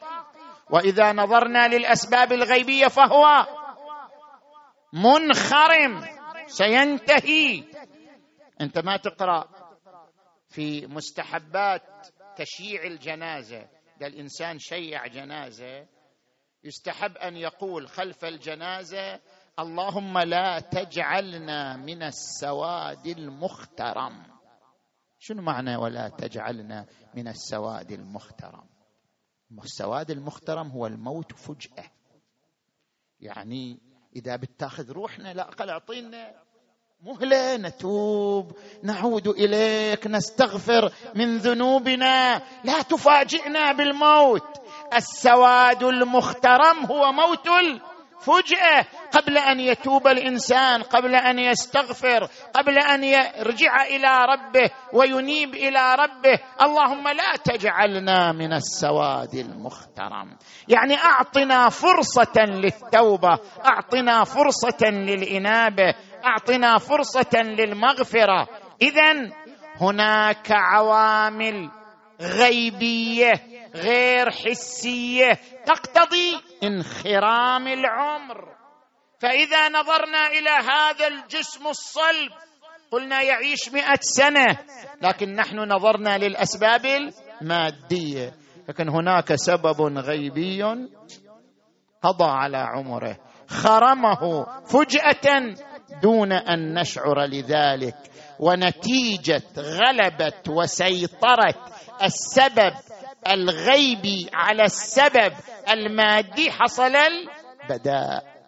[0.71, 3.47] وإذا نظرنا للأسباب الغيبية فهو
[4.93, 6.05] منخرم
[6.47, 7.65] سينتهي.
[8.61, 9.49] أنت ما تقرأ
[10.49, 11.83] في مستحبات
[12.37, 13.67] تشييع الجنازة.
[14.01, 15.87] ده الإنسان شيع جنازة.
[16.65, 19.21] يستحب أن يقول خلف الجنازة
[19.59, 24.38] اللهم لا تجعلنا من السواد المخترم.
[25.19, 28.65] شنو معنى ولا تجعلنا من السواد المخترم؟
[29.65, 31.91] السواد المخترم هو الموت فجأة.
[33.21, 33.79] يعني
[34.17, 36.35] إذا بتاخذ روحنا لا أقل أعطينا
[37.03, 38.53] مهلة نتوب
[38.83, 42.43] نعود إليك نستغفر من ذنوبنا.
[42.65, 44.47] لا تفاجئنا بالموت.
[44.95, 47.49] السواد المخترم هو موت
[48.21, 55.95] فجأة قبل أن يتوب الإنسان قبل أن يستغفر قبل أن يرجع إلى ربه وينيب إلى
[55.95, 60.37] ربه اللهم لا تجعلنا من السواد المخترم.
[60.69, 68.49] يعني أعطنا فرصة للتوبة أعطنا فرصة للإنابة أعطنا فرصة للمغفرة.
[68.83, 69.31] اذا
[69.81, 71.71] هناك عوامل
[72.21, 73.33] غيبية
[73.75, 78.49] غير حسية تقتضي انخرام العمر.
[79.19, 82.33] فإذا نظرنا إلى هذا الجسم الصلب
[82.91, 84.59] قلنا يعيش مئة سنة
[85.03, 86.87] لكن نحن نظرنا للأسباب
[87.43, 88.35] المادية.
[88.69, 90.63] لكن هناك سبب غيبي
[92.03, 93.17] قضى على عمره.
[93.49, 95.55] خرمه فجأة
[96.03, 97.97] دون أن نشعر لذلك.
[98.41, 101.55] ونتيجة غلبة وسيطرة
[102.03, 102.73] السبب
[103.27, 105.33] الغيبي على السبب
[105.69, 108.39] المادي حصل البداء.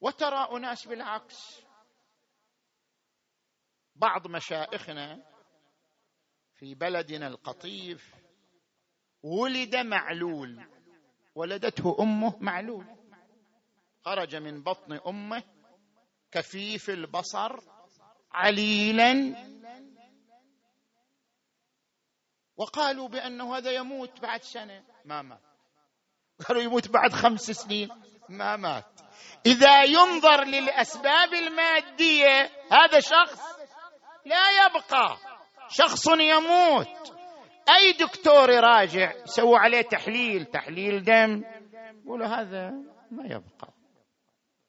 [0.00, 1.62] وترى أناس بالعكس.
[3.96, 5.22] بعض مشائخنا
[6.54, 8.14] في بلدنا القطيف
[9.22, 10.66] ولد معلول
[11.34, 12.86] ولدته أمه معلول.
[14.04, 15.42] خرج من بطن أمه
[16.32, 17.60] كفيف البصر
[18.32, 19.12] عليلا
[22.56, 24.84] وقالوا بأنه هذا يموت بعد سنة.
[25.04, 25.40] ما مات.
[26.48, 27.88] قالوا يموت بعد خمس سنين.
[28.28, 29.00] ما مات.
[29.46, 33.42] إذا ينظر للأسباب المادية هذا شخص
[34.26, 35.16] لا يبقى.
[35.68, 37.12] شخص يموت.
[37.76, 41.44] أي دكتور يراجع يسووا عليه تحليل تحليل دم
[42.04, 42.70] يقولوا هذا
[43.10, 43.72] ما يبقى.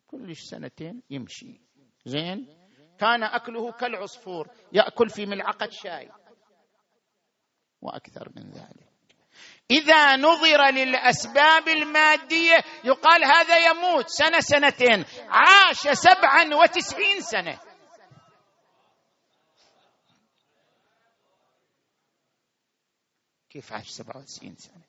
[0.08, 1.62] كل سنتين يمشي.
[2.06, 2.48] زين؟
[3.00, 6.10] كان أكله كالعصفور يأكل في ملعقة شاي.
[7.84, 8.93] وأكثر من ذلك.
[9.72, 17.60] إذا نظر للأسباب المادية يقال هذا يموت سنة سنتين عاش سبعا وتسعين سنة.
[23.50, 24.84] كيف عاش سبعة وتسعين سنة؟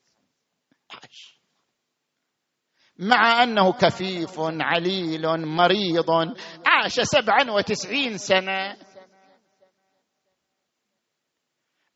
[0.90, 1.34] عاش.
[2.98, 6.10] مع أنه كفيف عليل مريض
[6.66, 8.76] عاش سبعا وتسعين سنة.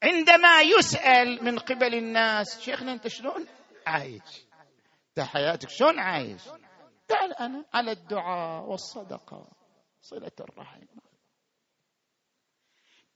[0.03, 3.47] عندما يسأل من قبل الناس شيخنا أنت شلون
[3.87, 4.47] عايش؟
[5.09, 6.43] أنت حياتك شلون عايش؟
[7.11, 9.49] قال أنا على الدعاء والصدقة
[10.01, 10.81] صلة الرحم.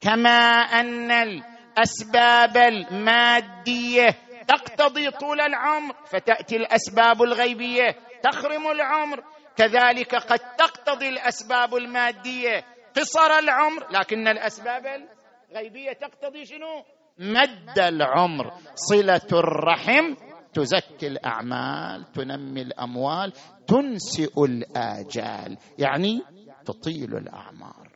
[0.01, 0.39] كما
[0.79, 4.09] أن الأسباب المادية
[4.47, 9.23] تقتضي طول العمر فتأتي الأسباب الغيبية تخرم العمر.
[9.57, 12.65] كذلك قد تقتضي الأسباب المادية
[12.95, 15.09] قصر العمر لكن الأسباب
[15.53, 16.83] الغيبيه تقتضي شنو؟
[17.17, 18.53] مد العمر.
[18.75, 20.15] صلة الرحم
[20.53, 23.33] تزكي الأعمال تنمي الأموال
[23.67, 25.57] تنسئ الآجال.
[25.79, 26.21] يعني
[26.65, 27.89] تطيل الأعمار.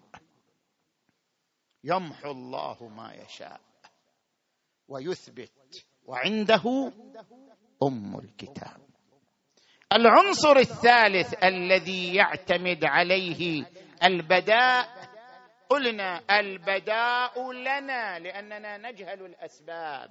[1.84, 3.62] يمحو الله ما يشاء
[4.88, 6.94] ويثبت وعنده
[7.84, 8.88] أم الكتاب.
[9.94, 13.66] العنصر الثالث الذي يعتمد عليه
[14.04, 15.07] البداء
[15.70, 20.10] قلنا البداء لنا لأننا نجهل الأسباب.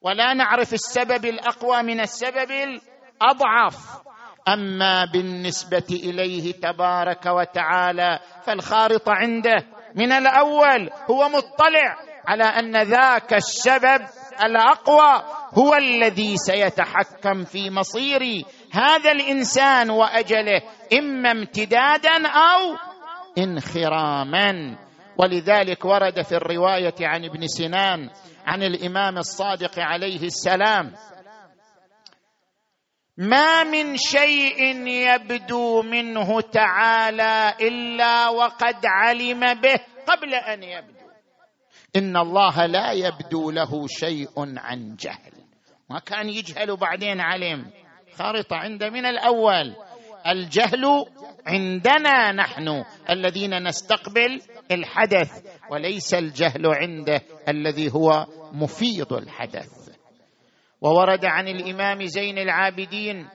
[0.00, 4.02] ولا نعرف السبب الأقوى من السبب الأضعف.
[4.48, 14.06] أما بالنسبة إليه تبارك وتعالى فالخارطه عنده من الأول هو مطلع على أن ذاك السبب
[14.44, 15.22] الأقوى
[15.58, 18.20] هو الذي سيتحكم في مصير
[18.72, 20.62] هذا الإنسان وأجله
[20.98, 22.76] إما امتدادا أو
[23.38, 24.76] انخراما.
[25.18, 28.10] ولذلك ورد في الرواية عن ابن سنان
[28.46, 30.92] عن الإمام الصادق عليه السلام
[33.16, 41.02] ما من شيء يبدو منه تعالى إلا وقد علم به قبل أن يبدو.
[41.96, 45.32] إن الله لا يبدو له شيء عن جهل.
[45.90, 47.70] ما كان يجهل بعدين علم
[48.16, 49.76] خارطة عنده من الأول.
[50.26, 51.04] الجهل
[51.46, 59.88] عندنا نحن الذين نستقبل الحدث وليس الجهل عنده الذي هو مفيض الحدث.
[60.80, 63.28] وورد عن الإمام زين العابدين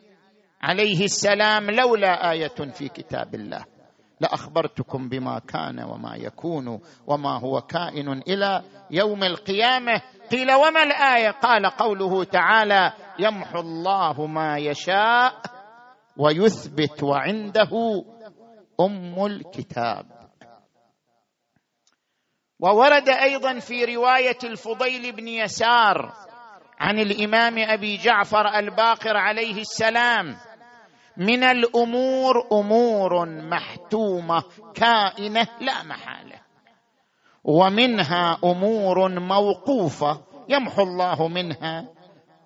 [0.62, 3.66] عليه السلام لولا آية في كتاب الله
[4.22, 10.02] لأخبرتكم بما كان وما يكون وما هو كائن إلى يوم القيامة.
[10.32, 15.34] قيل وما الآية؟ قال قوله تعالى يمحو الله ما يشاء
[16.18, 17.70] ويثبت وعنده
[18.80, 20.06] أم الكتاب.
[22.60, 26.14] وورد أيضا في رواية الفضيل بن يسار
[26.80, 30.38] عن الإمام أبي جعفر الباقر عليه السلام
[31.18, 34.44] من الأمور أمور محتومة
[34.76, 36.42] كائنة لا محالة
[37.44, 41.90] ومنها أمور موقوفة يمحو الله منها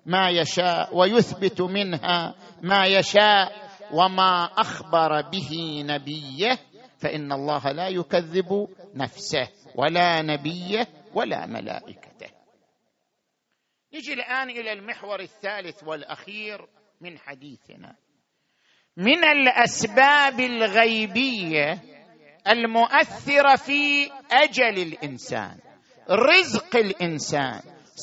[0.06, 6.58] ما يشاء ويثبت منها ما يشاء وما أخبر به نبيه
[6.98, 12.30] فإن الله لا يكذب نفسه ولا نبيه ولا ملائكته.
[13.94, 16.68] نجي الآن إلى المحور الثالث والأخير
[17.00, 17.96] من حديثنا.
[18.96, 21.78] من الأسباب الغيبية
[22.48, 25.58] المؤثرة في أجل الإنسان
[26.10, 27.60] رزق الإنسان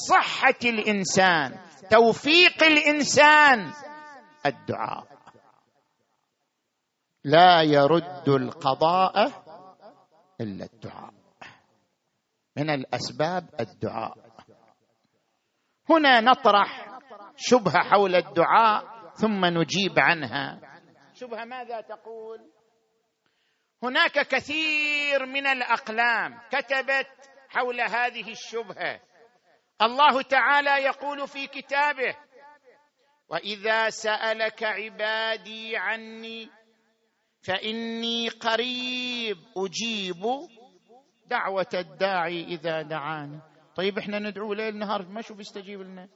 [0.07, 1.55] صحة الإنسان
[1.91, 3.71] توفيق الإنسان
[4.45, 5.07] الدعاء.
[7.23, 9.27] لا يرد القضاء
[10.41, 11.13] إلا الدعاء.
[12.57, 14.15] من الأسباب الدعاء.
[15.89, 16.99] هنا نطرح
[17.35, 20.59] شبهة حول الدعاء ثم نجيب عنها.
[21.13, 22.51] شبهة ماذا تقول؟
[23.83, 28.99] هناك كثير من الأقلام كتبت حول هذه الشبهة.
[29.81, 32.15] الله تعالى يقول في كتابه
[33.29, 36.49] واذا سالك عبادي عني
[37.41, 40.25] فاني قريب أجيب
[41.27, 43.41] دعوه الداعي اذا دعاني
[43.75, 46.09] طيب إحنا ندعو ليل نهار ما شوف يستجيب لنا؟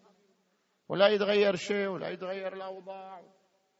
[0.89, 3.21] ولا يتغير شيء ولا يتغير الأوضاع.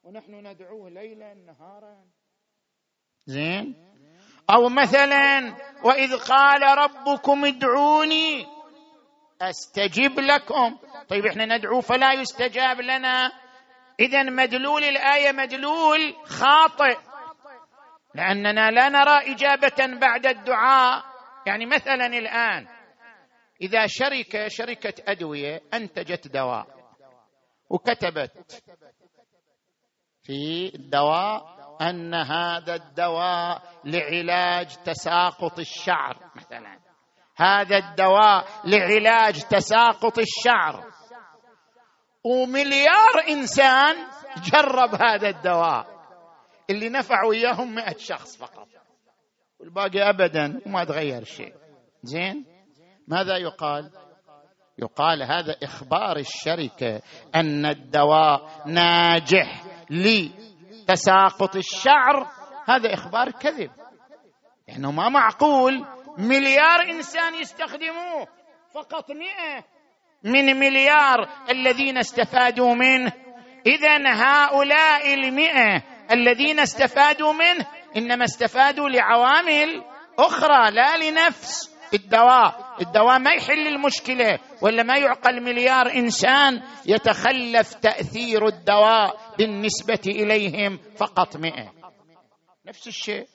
[0.04, 2.06] ونحن ندعوه ليلا نهارا.
[3.26, 3.76] زين؟
[4.50, 8.46] أو مثلا واذ قال ربكم ادعوني
[9.42, 10.80] استجب لكم.
[11.10, 13.32] طيب إحنا ندعو فلا يستجاب لنا.
[14.00, 16.98] اذا مدلول الآية مدلول خاطئ.
[18.16, 21.04] لأننا لا نرى إجابة بعد الدعاء.
[21.46, 22.68] يعني مثلا الآن
[23.62, 26.68] إذا شركه شركه أدوية أنتجت دواء
[27.70, 28.64] وكتبت
[30.24, 36.80] في الدواء أن هذا الدواء لعلاج تساقط الشعر مثلا.
[37.38, 40.93] هذا الدواء لعلاج تساقط الشعر.
[42.24, 43.96] ومليار إنسان
[44.44, 45.94] جرب هذا الدواء.
[46.70, 48.68] اللي نفع وياهم مئة شخص فقط.
[49.60, 51.54] والباقي ابدا وما تغير شيء.
[52.04, 52.46] زين؟
[53.08, 53.92] ماذا يقال؟
[54.78, 57.02] يقال هذا إخبار الشركة
[57.36, 62.28] أن الدواء ناجح لتساقط الشعر.
[62.66, 63.72] هذا إخبار كذب.
[64.68, 65.86] لأنه ما معقول
[66.18, 68.28] مليار إنسان يستخدموه.
[68.74, 69.64] فقط مئة
[70.24, 73.12] من مليار الذين استفادوا منه.
[73.66, 77.68] اذا هؤلاء المئة الذين استفادوا منه
[77.98, 79.84] إنما استفادوا لعوامل
[80.20, 82.76] أخرى لا لنفس الدواء.
[82.82, 91.38] الدواء ما يحل المشكلة ولا ما يعقل مليار إنسان يتخلف تأثير الدواء بالنسبة إليهم فقط
[91.38, 91.74] مئة.
[92.68, 93.28] نفس الشيء.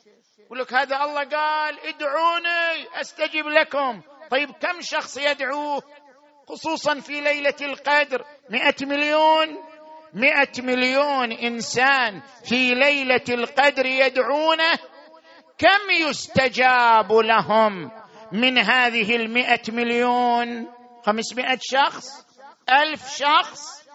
[0.47, 4.01] يقول لك هذا الله قال ادعوني أستجب لكم.
[4.30, 5.82] طيب كم شخص يدعوه؟
[6.49, 8.25] خصوصا في ليلة القدر.
[8.51, 9.59] مئة مليون
[10.15, 14.79] مئة مليون إنسان في ليلة القدر يدعونه.
[15.59, 17.91] كم يستجاب لهم
[18.33, 20.67] من هذه المئة مليون؟
[21.07, 22.27] خمسمائة شخص؟
[22.71, 23.89] ألف شخص؟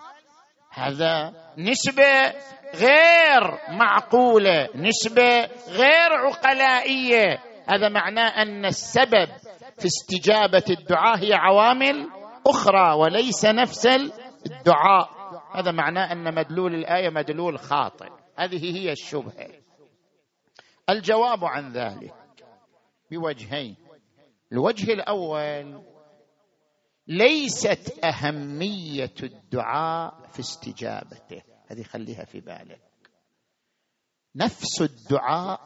[0.72, 2.34] هذا نسبة
[2.76, 7.40] غير معقولة نسبة غير عقلائية.
[7.70, 9.28] هذا معناه أن السبب
[9.80, 13.86] في استجابة الدعاء هي عوامل أخرى وليس نفس
[14.46, 15.24] الدعاء.
[15.56, 18.10] هذا معناه أن مدلول الآية مدلول خاطئ.
[18.38, 19.50] هذه هي الشبهة.
[20.90, 22.14] الجواب عن ذلك
[23.12, 23.76] بوجهين.
[24.52, 25.84] الوجه الأول
[27.08, 31.42] ليست أهمية الدعاء في استجابته.
[31.68, 32.82] هذه خليها في بالك.
[34.36, 35.60] نفس الدعاء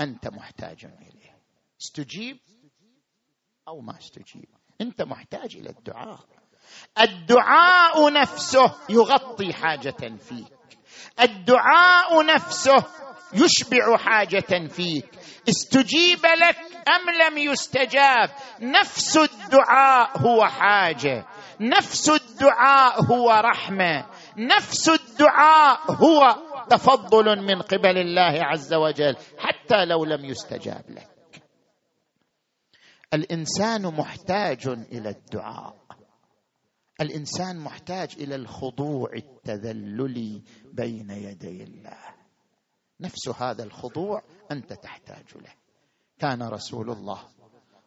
[0.00, 1.38] أنت محتاج إليه.
[1.82, 2.38] استجيب
[3.68, 4.48] أو ما استجيب.
[4.80, 6.18] أنت محتاج إلى الدعاء.
[7.00, 10.78] الدعاء نفسه يغطي حاجة فيك.
[11.20, 12.84] الدعاء نفسه
[13.32, 15.10] يشبع حاجة فيك.
[15.48, 16.56] استجيب لك
[16.88, 21.26] أم لم يستجاب؟ نفس الدعاء هو حاجة.
[21.60, 24.06] نفس الدعاء هو رحمة.
[24.36, 26.36] نفس الدعاء هو
[26.70, 31.13] تفضل من قبل الله عز وجل حتى لو لم يستجاب لك.
[33.14, 35.76] الإنسان محتاج إلى الدعاء.
[37.00, 40.42] الإنسان محتاج إلى الخضوع التذللي
[40.72, 42.14] بين يدي الله.
[43.00, 45.52] نفس هذا الخضوع أنت تحتاج له.
[46.18, 47.22] كان رسول الله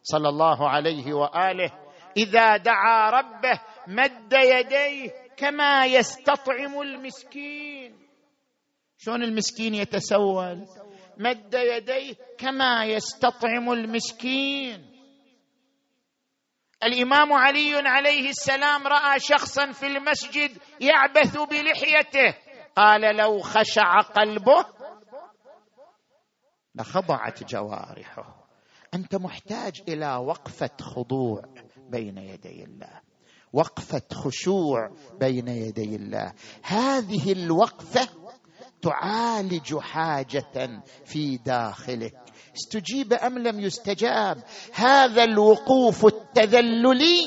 [0.02, 1.70] صلى الله عليه وآله
[2.16, 7.98] إذا دعا ربه مد يديه كما يستطعم المسكين.
[8.98, 10.66] شلون المسكين يتسول؟
[11.18, 14.87] مد يديه كما يستطعم المسكين.
[16.84, 22.34] الإمام علي عليه السلام رأى شخصا في المسجد يعبث بلحيته.
[22.76, 24.64] قال لو خشع قلبه
[26.74, 28.48] لخضعت جوارحه.
[28.94, 31.42] أنت محتاج إلى وقفة خضوع
[31.76, 33.00] بين يدي الله.
[33.52, 36.32] وقفة خشوع بين يدي الله.
[36.62, 38.08] هذه الوقفة
[38.82, 42.27] تعالج حاجة في داخلك
[42.58, 44.42] استجيب أم لم يستجاب؟
[44.74, 47.26] هذا الوقوف التذللي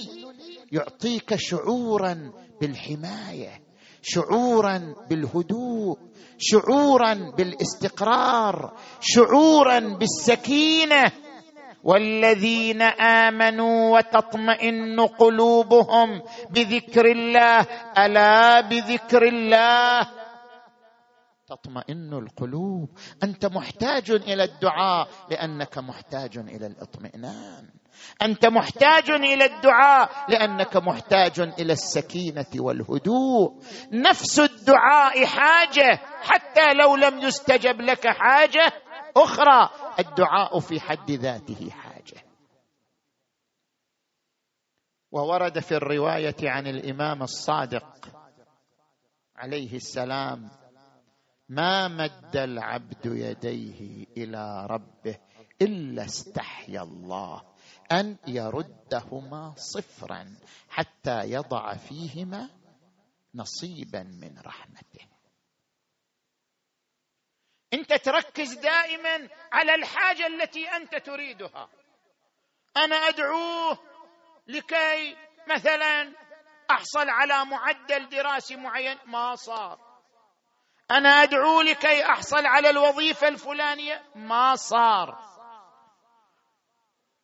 [0.72, 3.62] يعطيك شعورا بالحماية
[4.02, 5.98] شعورا بالهدوء
[6.38, 11.12] شعورا بالاستقرار شعورا بالسكينة.
[11.84, 17.66] والذين آمنوا وتطمئن قلوبهم بذكر الله
[17.98, 20.08] ألا بذكر الله؟
[21.52, 22.90] تطمئن القلوب.
[23.24, 27.70] أنت محتاج إلى الدعاء لأنك محتاج إلى الاطمئنان.
[28.22, 33.64] أنت محتاج إلى الدعاء لأنك محتاج إلى السكينة والهدوء.
[33.92, 38.72] نفس الدعاء حاجة حتى لو لم يستجب لك حاجة
[39.18, 39.70] أخرى.
[40.00, 42.24] الدعاء في حد ذاته حاجة.
[45.12, 47.86] وورد في الرواية عن الإمام الصادق
[49.36, 50.61] عليه السلام
[51.52, 55.18] ما مد العبد يديه إلى ربه
[55.62, 57.44] إلا استحيا الله
[57.92, 60.36] أن يردهما صفرا
[60.70, 62.50] حتى يضع فيهما
[63.36, 65.08] نصيبا من رحمته.
[67.74, 71.70] انت تركز دائما على الحاجة التي أنت تريدها.
[72.78, 73.78] أنا أدعوه
[74.48, 75.18] لكي
[75.50, 76.14] مثلا
[76.72, 78.98] أحصل على معدل دراسي معين.
[79.06, 79.91] ما صار.
[80.92, 84.02] أنا أدعو لكي أحصل على الوظيفة الفلانية.
[84.16, 85.20] ما صار.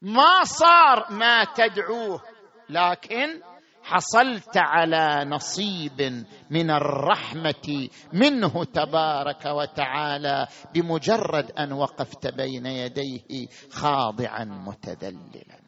[0.01, 2.21] ما صار ما تدعوه.
[2.69, 3.41] لكن
[3.83, 15.59] حصلت على نصيب من الرحمة منه تبارك وتعالى بمجرد أن وقفت بين يديه خاضعا متذللا.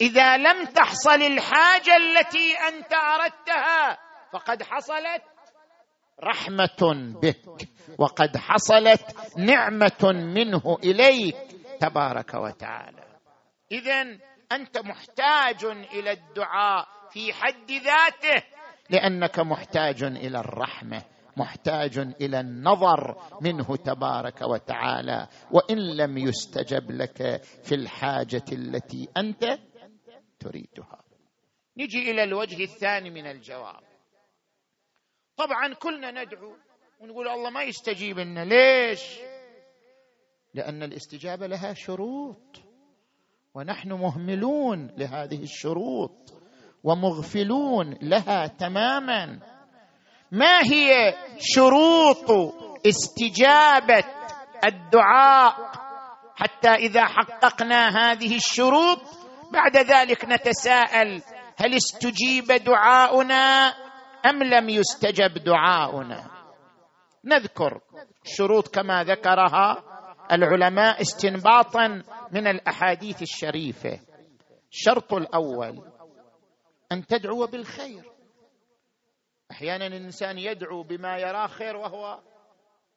[0.00, 3.98] إذا لم تحصل الحاجة التي أنت أردتها
[4.32, 5.33] فقد حصلت.
[6.22, 11.36] رحمة بك وقد حصلت نعمة منه إليك
[11.80, 13.04] تبارك وتعالى.
[13.72, 14.18] اذا
[14.52, 18.46] أنت محتاج إلى الدعاء في حد ذاته
[18.90, 21.02] لأنك محتاج إلى الرحمة
[21.36, 25.28] محتاج إلى النظر منه تبارك وتعالى.
[25.50, 29.58] وإن لم يستجب لك في الحاجة التي أنت
[30.40, 31.04] تريدها.
[31.76, 33.93] نجي إلى الوجه الثاني من الجواب.
[35.36, 36.56] طبعا كلنا ندعو
[37.00, 38.44] ونقول الله ما يستجيب لنا.
[38.44, 39.00] ليش؟
[40.54, 42.62] لأن الاستجابة لها شروط.
[43.54, 46.42] ونحن مهملون لهذه الشروط
[46.84, 49.40] ومغفلون لها تماما.
[50.32, 52.54] ما هي شروط
[52.86, 54.04] استجابة
[54.64, 55.54] الدعاء
[56.36, 59.00] حتى إذا حققنا هذه الشروط؟
[59.52, 61.22] بعد ذلك نتساءل
[61.56, 63.74] هل استجيب دعاؤنا؟
[64.26, 66.30] أم لم يستجب دعاؤنا؟
[67.24, 67.80] نذكر
[68.24, 69.84] الشروط كما ذكرها
[70.32, 72.02] العلماء استنباطا
[72.32, 74.00] من الأحاديث الشريفة.
[74.72, 75.92] الشرط الأول
[76.92, 78.12] أن تدعو بالخير.
[79.50, 82.20] أحيانا الإنسان يدعو بما يراه خير وهو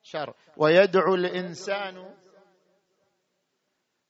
[0.03, 2.15] شر ويدعو الإنسان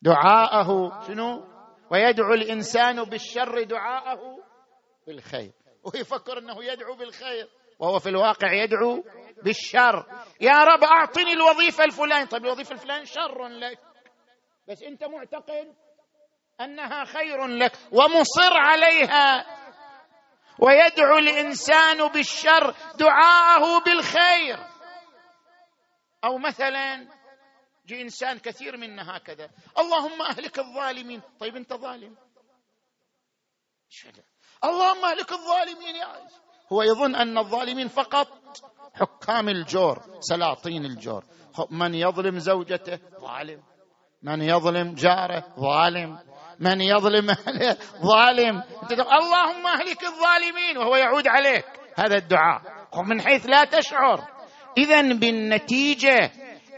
[0.02, 1.48] دعاءه شنو؟
[1.92, 4.44] ويدعو الإنسان بالشر دعاءه
[5.08, 5.52] بالخير.
[5.94, 9.04] ويفكر انه يدعو بالخير وهو في الواقع يدعو
[9.44, 10.06] بالشر.
[10.42, 12.26] يا رب اعطني الوظيفة الفلانية.
[12.26, 13.80] طيب الوظيفة الفلانية شر لك.
[14.68, 15.76] بس انت معتقد
[16.62, 19.46] انها خير لك ومصر عليها.
[20.60, 24.58] ويدعو الانسان بالشر دعاءه بالخير.
[26.24, 27.08] أو مثلا
[27.86, 29.50] جي انسان كثير منا هكذا.
[29.80, 31.22] اللهم اهلك الظالمين.
[31.40, 32.18] طيب انت ظالم.
[33.90, 34.24] شده.
[34.64, 36.34] اللهم اهلك الظالمين يا عز.
[36.74, 38.28] هو يظن أن الظالمين فقط
[38.94, 41.24] حكام الجور سلاطين الجور.
[41.72, 43.64] من يظلم زوجته ظالم.
[44.24, 46.20] من يظلم جاره ظالم.
[46.60, 48.64] من يظلم أهله ظالم.
[48.92, 51.66] اللهم أهلك الظالمين وهو يعود عليك.
[51.96, 52.62] هذا الدعاء.
[53.08, 54.28] من حيث لا تشعر.
[54.78, 56.32] اذا بالنتيجة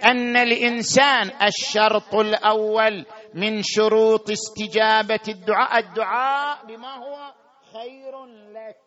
[0.06, 5.80] أن الإنسان الشرط الأول من شروط استجابة الدعاء.
[5.80, 7.34] الدعاء بما هو
[7.74, 8.78] خير لك.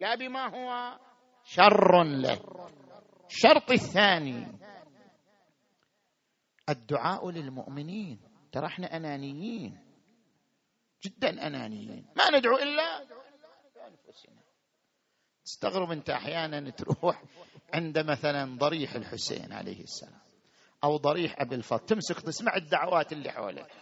[0.00, 0.98] لا بما هو
[1.44, 2.42] شر لك.
[3.30, 4.46] الشرط الثاني.
[6.68, 8.20] الدعاء للمؤمنين.
[8.52, 9.78] ترى إحنا أنانيين.
[11.04, 12.06] جدا أنانيين.
[12.16, 13.02] ما ندعو إلا
[13.88, 14.42] أنفسنا.
[15.44, 17.22] تستغرب أنت أحيانا تروح
[17.74, 20.20] عند مثلا ضريح الحسين عليه السلام.
[20.84, 21.86] أو ضريح أبي الفضل.
[21.86, 23.72] تمسك تسمع الدعوات اللي حولك.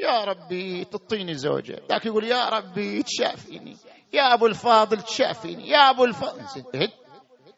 [0.00, 1.82] يا ربي تعطيني زوجة.
[1.88, 3.76] ذاك يقول يا ربي تشافيني.
[4.12, 5.68] يا أبو الفاضل تشافيني.
[5.68, 6.42] يا أبو الفاضل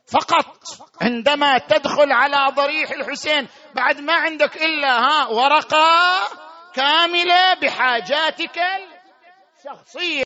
[0.07, 0.65] فقط
[1.03, 5.87] عندما تدخل على ضريح الحسين بعد ما عندك إلا ها ورقة
[6.75, 8.59] كاملة بحاجاتك
[9.59, 10.26] الشخصية.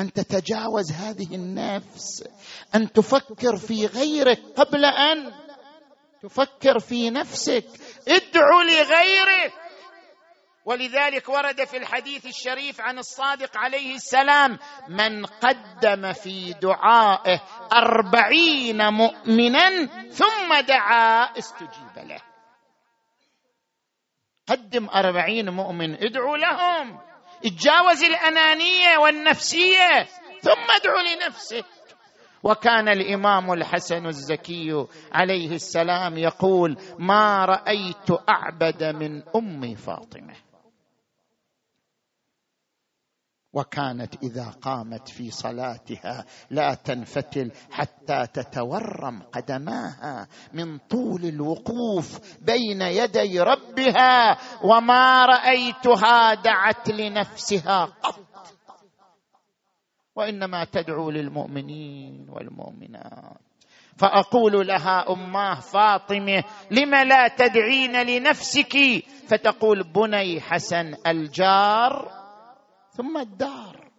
[0.00, 2.24] أن تتجاوز هذه النفس
[2.74, 5.32] أن تفكر في غيرك قبل أن
[6.22, 7.66] تفكر في نفسك.
[8.08, 9.52] ادعو لغيرك.
[10.64, 17.40] ولذلك ورد في الحديث الشريف عن الصادق عليه السلام من قدم في دعائه
[17.72, 22.20] أربعين مؤمنا ثم دعا استجيب له.
[24.48, 27.00] قدم أربعين مؤمن ادعو لهم.
[27.44, 30.02] اتجاوز الأنانية والنفسية
[30.40, 31.64] ثم ادعو لنفسك
[32.42, 40.34] وكان الإمام الحسن الزكي عليه السلام يقول ما رأيت أعبد من أم فاطمة.
[43.54, 53.40] وكانت إذا قامت في صلاتها لا تنفتل حتى تتورم قدماها من طول الوقوف بين يدي
[53.40, 58.20] ربها وما رأيتها دعت لنفسها قط.
[60.16, 63.38] وإنما تدعو للمؤمنين والمؤمنات.
[63.96, 68.76] فأقول لها أماه فاطمة لم لا تدعين لنفسك؟
[69.26, 72.23] فتقول بني حسن الجار
[72.94, 73.90] ثم الدار.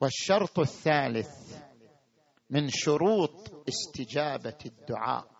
[0.00, 1.58] والشرط الثالث
[2.50, 5.30] من شروط استجابة الدعاء.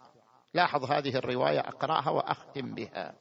[0.54, 3.14] لاحظ هذه الرواية أقرأها وأختم بها.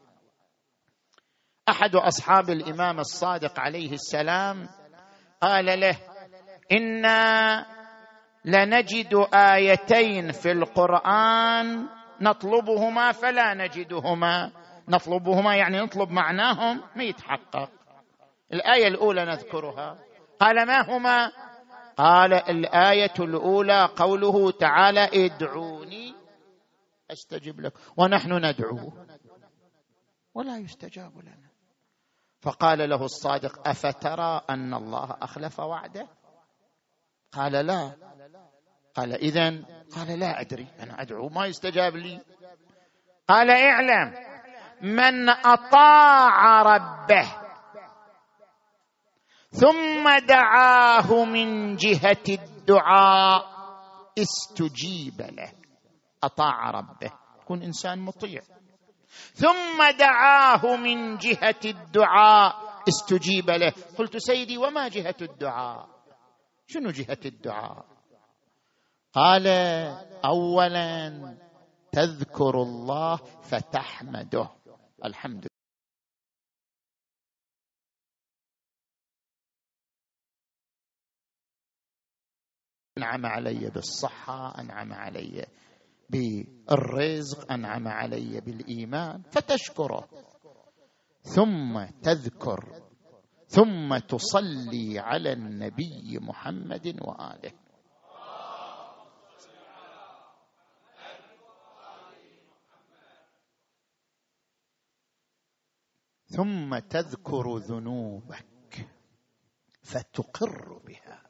[1.69, 4.69] أحد أصحاب الإمام الصادق عليه السلام
[5.41, 5.97] قال له
[6.71, 7.65] إنا
[8.45, 11.87] لنجد آيتين في القرآن
[12.21, 14.51] نطلبهما فلا نجدهما.
[14.89, 17.69] نطلبهما يعني نطلب معناهم ما يتحقق.
[18.53, 19.99] الآية الأولى نذكرها.
[20.39, 21.31] قال ما هما؟
[21.97, 26.15] قال الآية الأولى قوله تعالى ادعوني
[27.11, 27.73] أستجب لك.
[27.97, 29.05] ونحن ندعوه
[30.33, 31.49] ولا يستجاب لنا.
[32.41, 36.07] فقال له الصادق أفترى أن الله أخلف وعده؟
[37.31, 37.91] قال لا.
[38.95, 39.49] قال اذا
[39.95, 42.19] قال لا أدري أنا أدعو ما يستجاب لي.
[43.27, 44.28] قال اعلم.
[44.81, 47.27] من أطاع ربه
[49.51, 53.45] ثم دعاه من جهة الدعاء
[54.17, 55.51] استجيب له.
[56.23, 57.11] أطاع ربه.
[57.47, 58.41] كن إنسان مطيع.
[59.33, 62.55] ثم دعاه من جهة الدعاء
[62.87, 63.73] استجيب له.
[63.97, 65.89] قلت سيدي وما جهة الدعاء؟
[66.67, 67.85] شنو جهة الدعاء؟
[69.13, 69.47] قال
[70.25, 71.37] اولا
[71.91, 74.58] تذكر الله فتحمده.
[75.05, 75.47] الحمد
[82.97, 85.45] أنعم علي بالصحة أنعم علي
[86.09, 90.09] بالرزق أنعم علي بالإيمان فتشكره.
[91.21, 92.81] ثم تذكر
[93.47, 97.51] ثم تصلي على النبي محمد وآله.
[106.39, 108.87] ثم تذكر ذنوبك
[109.83, 111.21] فتقر بها.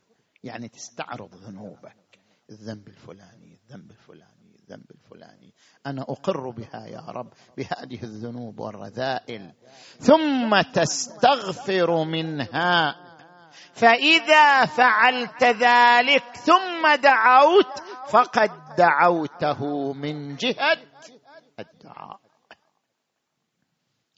[0.43, 2.20] يعني تستعرض ذنوبك.
[2.49, 5.53] الذنب الفلاني الذنب الفلاني الذنب الفلاني.
[5.86, 9.53] أنا أقر بها يا رب بهذه الذنوب والرذائل.
[9.99, 12.95] ثم تستغفر منها.
[13.74, 17.80] فإذا فعلت ذلك ثم دعوت
[18.10, 20.78] فقد دعوته من جهة
[21.60, 22.28] الدعاء.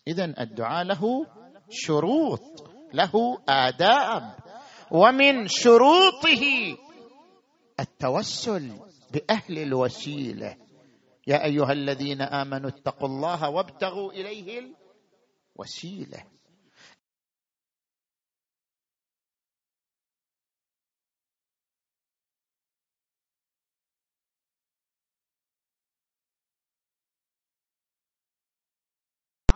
[0.08, 1.26] اذا الدعاء له
[1.70, 2.42] شروط
[2.94, 3.12] له
[3.50, 4.36] آداب.
[4.92, 6.44] ومن شروطه
[7.80, 8.72] التوسل
[9.14, 10.58] بأهل الوسيلة.
[11.28, 14.62] يا أيها الذين آمنوا اتقوا الله وابتغوا إليه
[15.56, 16.24] الوسيلة.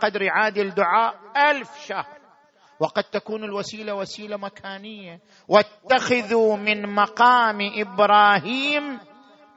[0.05, 1.15] قدر عادل دعاء
[1.51, 2.17] ألف شهر.
[2.79, 5.19] وقد تكون الوسيلة وسيلة مكانية.
[5.47, 8.99] واتخذوا من مقام إبراهيم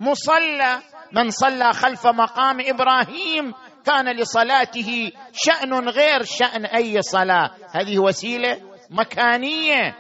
[0.01, 0.79] مصلى.
[1.13, 7.51] من صلى خلف مقام إبراهيم كان لصلاته شأن غير شأن أي صلاة.
[7.71, 9.97] هذه وسيلة مكانية.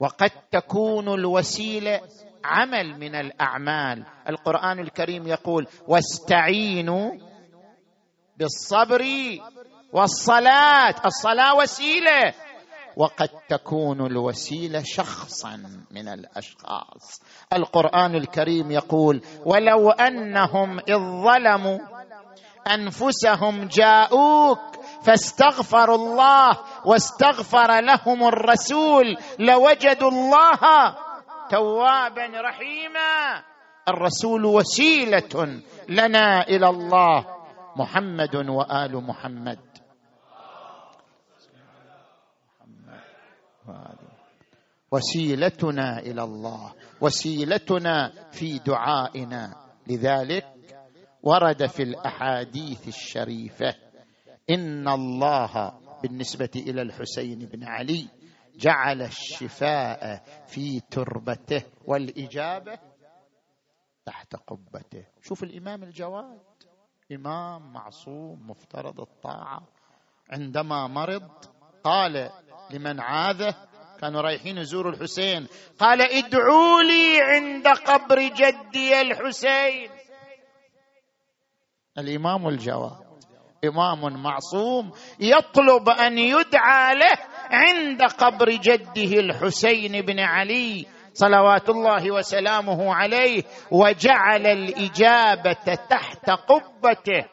[0.00, 2.00] وقد تكون الوسيلة
[2.44, 4.06] عمل من الأعمال.
[4.28, 7.12] القرآن الكريم يقول واستعينوا
[8.36, 9.04] بالصبر
[9.94, 12.34] والصلاة الصلاة وسيلة.
[12.96, 15.56] وقد تكون الوسيلة شخصا
[15.90, 17.22] من الأشخاص.
[17.52, 21.78] القرآن الكريم يقول ولو أنهم إذ ظلموا
[22.74, 24.58] أنفسهم جاءوك
[25.02, 30.94] فاستغفروا الله واستغفر لهم الرسول لوجدوا الله
[31.50, 33.42] توابا رحيما.
[33.88, 37.26] الرسول وسيلة لنا إلى الله
[37.76, 39.58] محمد وآل محمد.
[44.92, 49.64] وسيلتنا إلى الله وسيلتنا في دعائنا.
[49.86, 50.54] لذلك
[51.22, 53.74] ورد في الأحاديث الشريفة
[54.50, 58.08] إن الله بالنسبة إلى الحسين بن علي
[58.56, 62.78] جعل الشفاء في تربته والإجابة
[64.04, 65.04] تحت قبته.
[65.22, 66.40] شوف الإمام الجواد
[67.12, 69.62] إمام معصوم مفترض الطاعة.
[70.30, 71.30] عندما مرض
[71.84, 72.30] قال
[72.70, 73.54] لمن عاذه.
[74.00, 75.46] كانوا رايحين يزوروا الحسين.
[75.78, 79.90] قال ادعوا لي عند قبر جدي الحسين.
[81.98, 83.04] الإمام الجواد
[83.64, 87.18] إمام معصوم يطلب أن يدعى له
[87.50, 90.86] عند قبر جده الحسين بن علي.
[91.12, 93.42] صلوات الله وسلامه عليه.
[93.70, 97.24] وجعل الإجابة تحت قبته.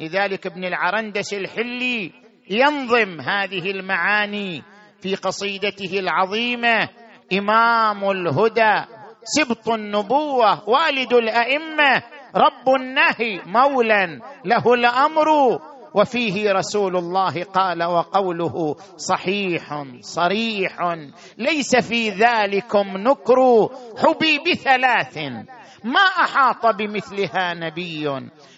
[0.00, 2.12] لذلك ابن العرندس الحلي
[2.50, 4.62] ينظم هذه المعاني
[5.00, 6.88] في قصيدته العظيمة.
[7.32, 8.84] إمام الهدى
[9.22, 12.02] سبط النبوة والد الأئمة
[12.34, 15.58] رب النهي مولى له الأمر.
[15.94, 20.96] وفيه رسول الله قال وقوله صحيح صريح
[21.38, 23.68] ليس في ذلكم نكر
[23.98, 25.18] حبي بثلاث.
[25.84, 28.04] ما أحاط بمثلها نبي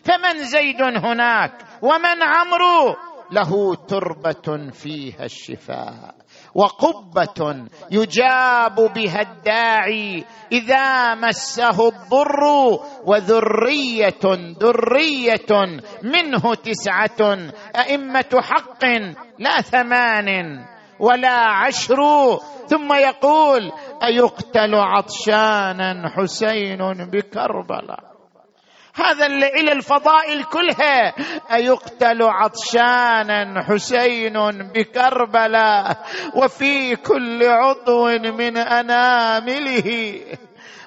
[0.05, 2.97] فمن زيد هناك ومن عمرو.
[3.33, 6.14] له تربة فيها الشفاء
[6.55, 12.41] وقبة يجاب بها الداعي إذا مسه الضر
[13.05, 14.24] وذرية
[14.62, 17.39] ذرية منه تسعة
[17.76, 18.85] أئمة حق
[19.39, 20.28] لا ثمان
[21.01, 21.97] ولا عشر
[22.66, 23.72] ثم يقول
[24.05, 28.09] أيقتل عطشانا حسين بكربلاء
[28.95, 31.14] هذا اللي إلى الفضائل كلها.
[31.55, 34.32] أيقتل عطشانا حسين
[34.74, 40.20] بكربلاء وفي كل عضو من أنامله.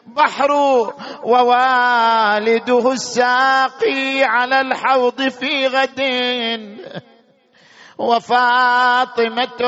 [0.06, 0.52] بحر
[1.24, 6.02] ووالده الساقي على الحوض في غد.
[7.98, 9.62] وفاطمة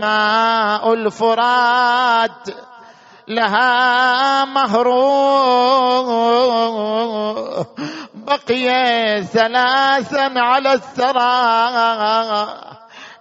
[0.00, 2.48] ماء الفرات.
[3.28, 4.86] لها مهر
[8.14, 11.26] بقي ثلاثا على الثرى.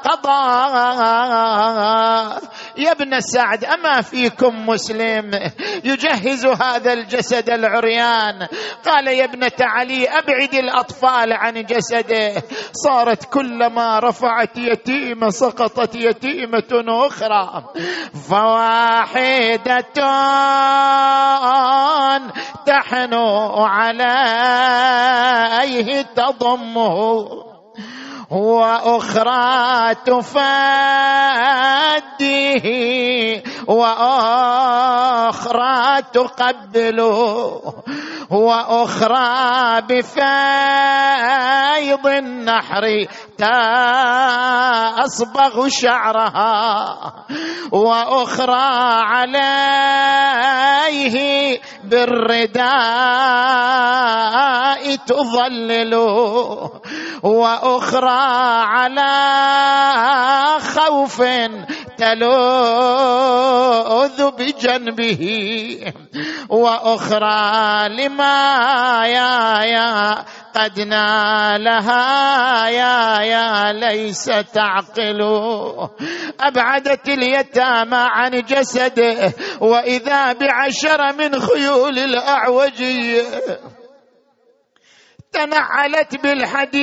[0.03, 0.47] قضى.
[2.77, 5.31] يا ابن سعد أما فيكم مسلم
[5.83, 8.47] يجهز هذا الجسد العريان؟
[8.85, 12.43] قال يا ابنة علي أبعد الأطفال عن جسده.
[12.71, 17.63] صارت كلما رفعت يتيمه سقطت يتيمة أخرى.
[18.29, 19.83] فواحدة
[22.65, 24.97] تحنو عليه
[26.01, 27.56] تضمه.
[28.29, 30.67] وأخرى تفاديه
[33.67, 34.97] وأخرى
[36.13, 37.61] تقبله
[38.29, 40.07] وأخرى بفيض
[42.07, 42.83] النحر
[45.05, 46.97] اصبغ شعرها
[47.71, 48.69] وأخرى
[49.07, 50.37] عليه
[51.83, 52.67] بالرداء
[54.95, 55.95] تظلل
[57.23, 58.16] وأخرى
[58.63, 59.17] على
[60.59, 61.21] خوف
[61.97, 62.31] تلوذ
[64.31, 65.23] بجنبه.
[66.49, 68.37] وأخرى لما
[69.05, 75.21] يا يا قد نالها يا يا ليس تعقل.
[76.39, 83.23] أبعدت اليتامى عن جسده وإذا بعشر من خيول الاعوجيه
[85.37, 86.77] تنعلت بالحديد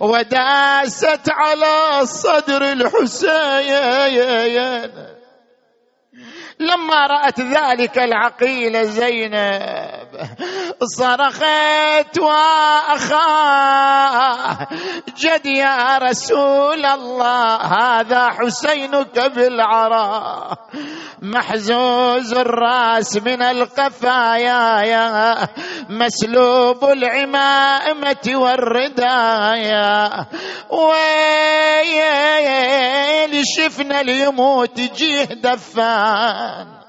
[0.00, 4.10] وداست على صدر الحسين.
[6.60, 9.99] لما رأت ذلك العقيل زينب
[10.98, 13.78] صرخت وأخاه
[15.18, 20.58] جد يا رسول الله هذا حسينك بالعراء
[21.22, 25.36] محزوز الراس من القفايا
[25.90, 30.26] مسلوب العمامة والردايا.
[30.70, 32.10] ويلي
[33.44, 36.79] شفنا ليموت جيه دفان.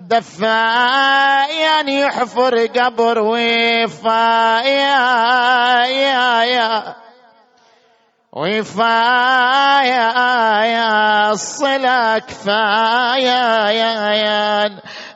[0.00, 4.66] دفان يحفر قبر وفايا
[5.86, 6.94] يا يا
[8.32, 10.12] وفايا
[10.64, 14.68] يا الصلة كفايا يا يا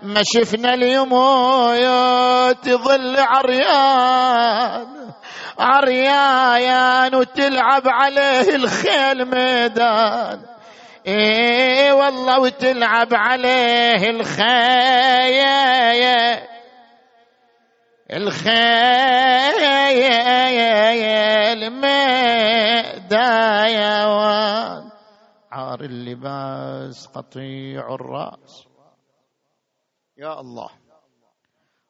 [0.02, 4.86] ما شفنا اليموت ظل عريان.
[5.58, 10.49] عريان وتلعب عليه الخيل ميدان.
[11.06, 15.40] إيه والله وتلعب عليه الخيل
[18.10, 19.60] الخيل
[23.60, 24.90] مدايوان
[25.52, 28.66] عار اللباس قطيع الرأس.
[30.18, 30.68] يا الله.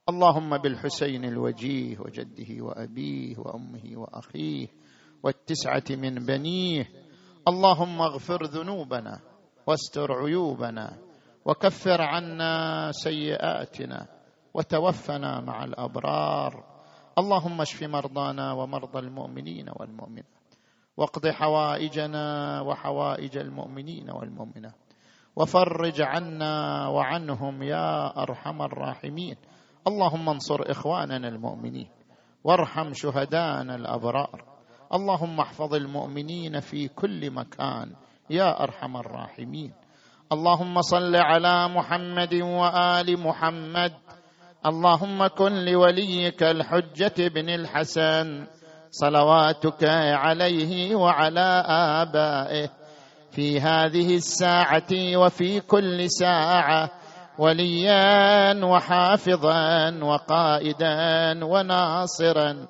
[0.09, 4.67] اللهم بالحسين الوجيه وجده وأبيه وأمه وأخيه
[5.23, 6.89] والتسعة من بنيه
[7.49, 9.21] اللهم اغفر ذنوبنا
[9.67, 10.99] واستر عيوبنا
[11.45, 12.53] وكفر عنا
[12.93, 14.07] سيئاتنا
[14.55, 16.65] وتوفنا مع الأبرار.
[17.19, 20.25] اللهم اشف مرضانا ومرضى المؤمنين والمؤمنات
[20.97, 24.75] واقض حوائجنا وحوائج المؤمنين والمؤمنات
[25.37, 29.37] وفرج عنا وعنهم يا أرحم الراحمين.
[29.87, 31.89] اللهم انصر إخواننا المؤمنين
[32.45, 34.60] وارحم شهدانا الأبرار.
[34.95, 37.93] اللهم احفظ المؤمنين في كل مكان
[38.31, 39.73] يا أرحم الراحمين.
[40.33, 43.93] اللهم صل على محمد وآل محمد.
[44.67, 48.47] اللهم كن لوليك الحجة بن الحسن.
[48.91, 49.85] صلواتك
[50.15, 51.65] عليه وعلى
[52.03, 52.69] آبائه.
[53.31, 56.91] في هذه الساعة وفي كل ساعة
[57.39, 62.67] وليا وحافظا وقائدا وناصرا.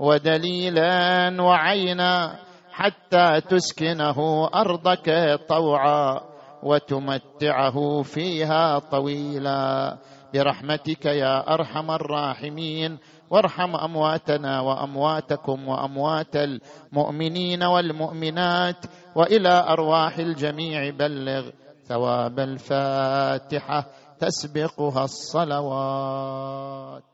[0.00, 2.38] ودليلا وعينا
[2.72, 6.20] حتى تسكنه أرضك طوعا
[6.62, 9.98] وتمتعه فيها طويلا.
[10.34, 12.98] برحمتك يا أرحم الراحمين
[13.30, 18.86] وارحم أمواتنا وأمواتكم وأموات المؤمنين والمؤمنات
[19.16, 21.50] وإلى أرواح الجميع بلغ
[21.84, 23.86] ثواب الفاتحة
[24.18, 27.09] تسبقها الصلوات.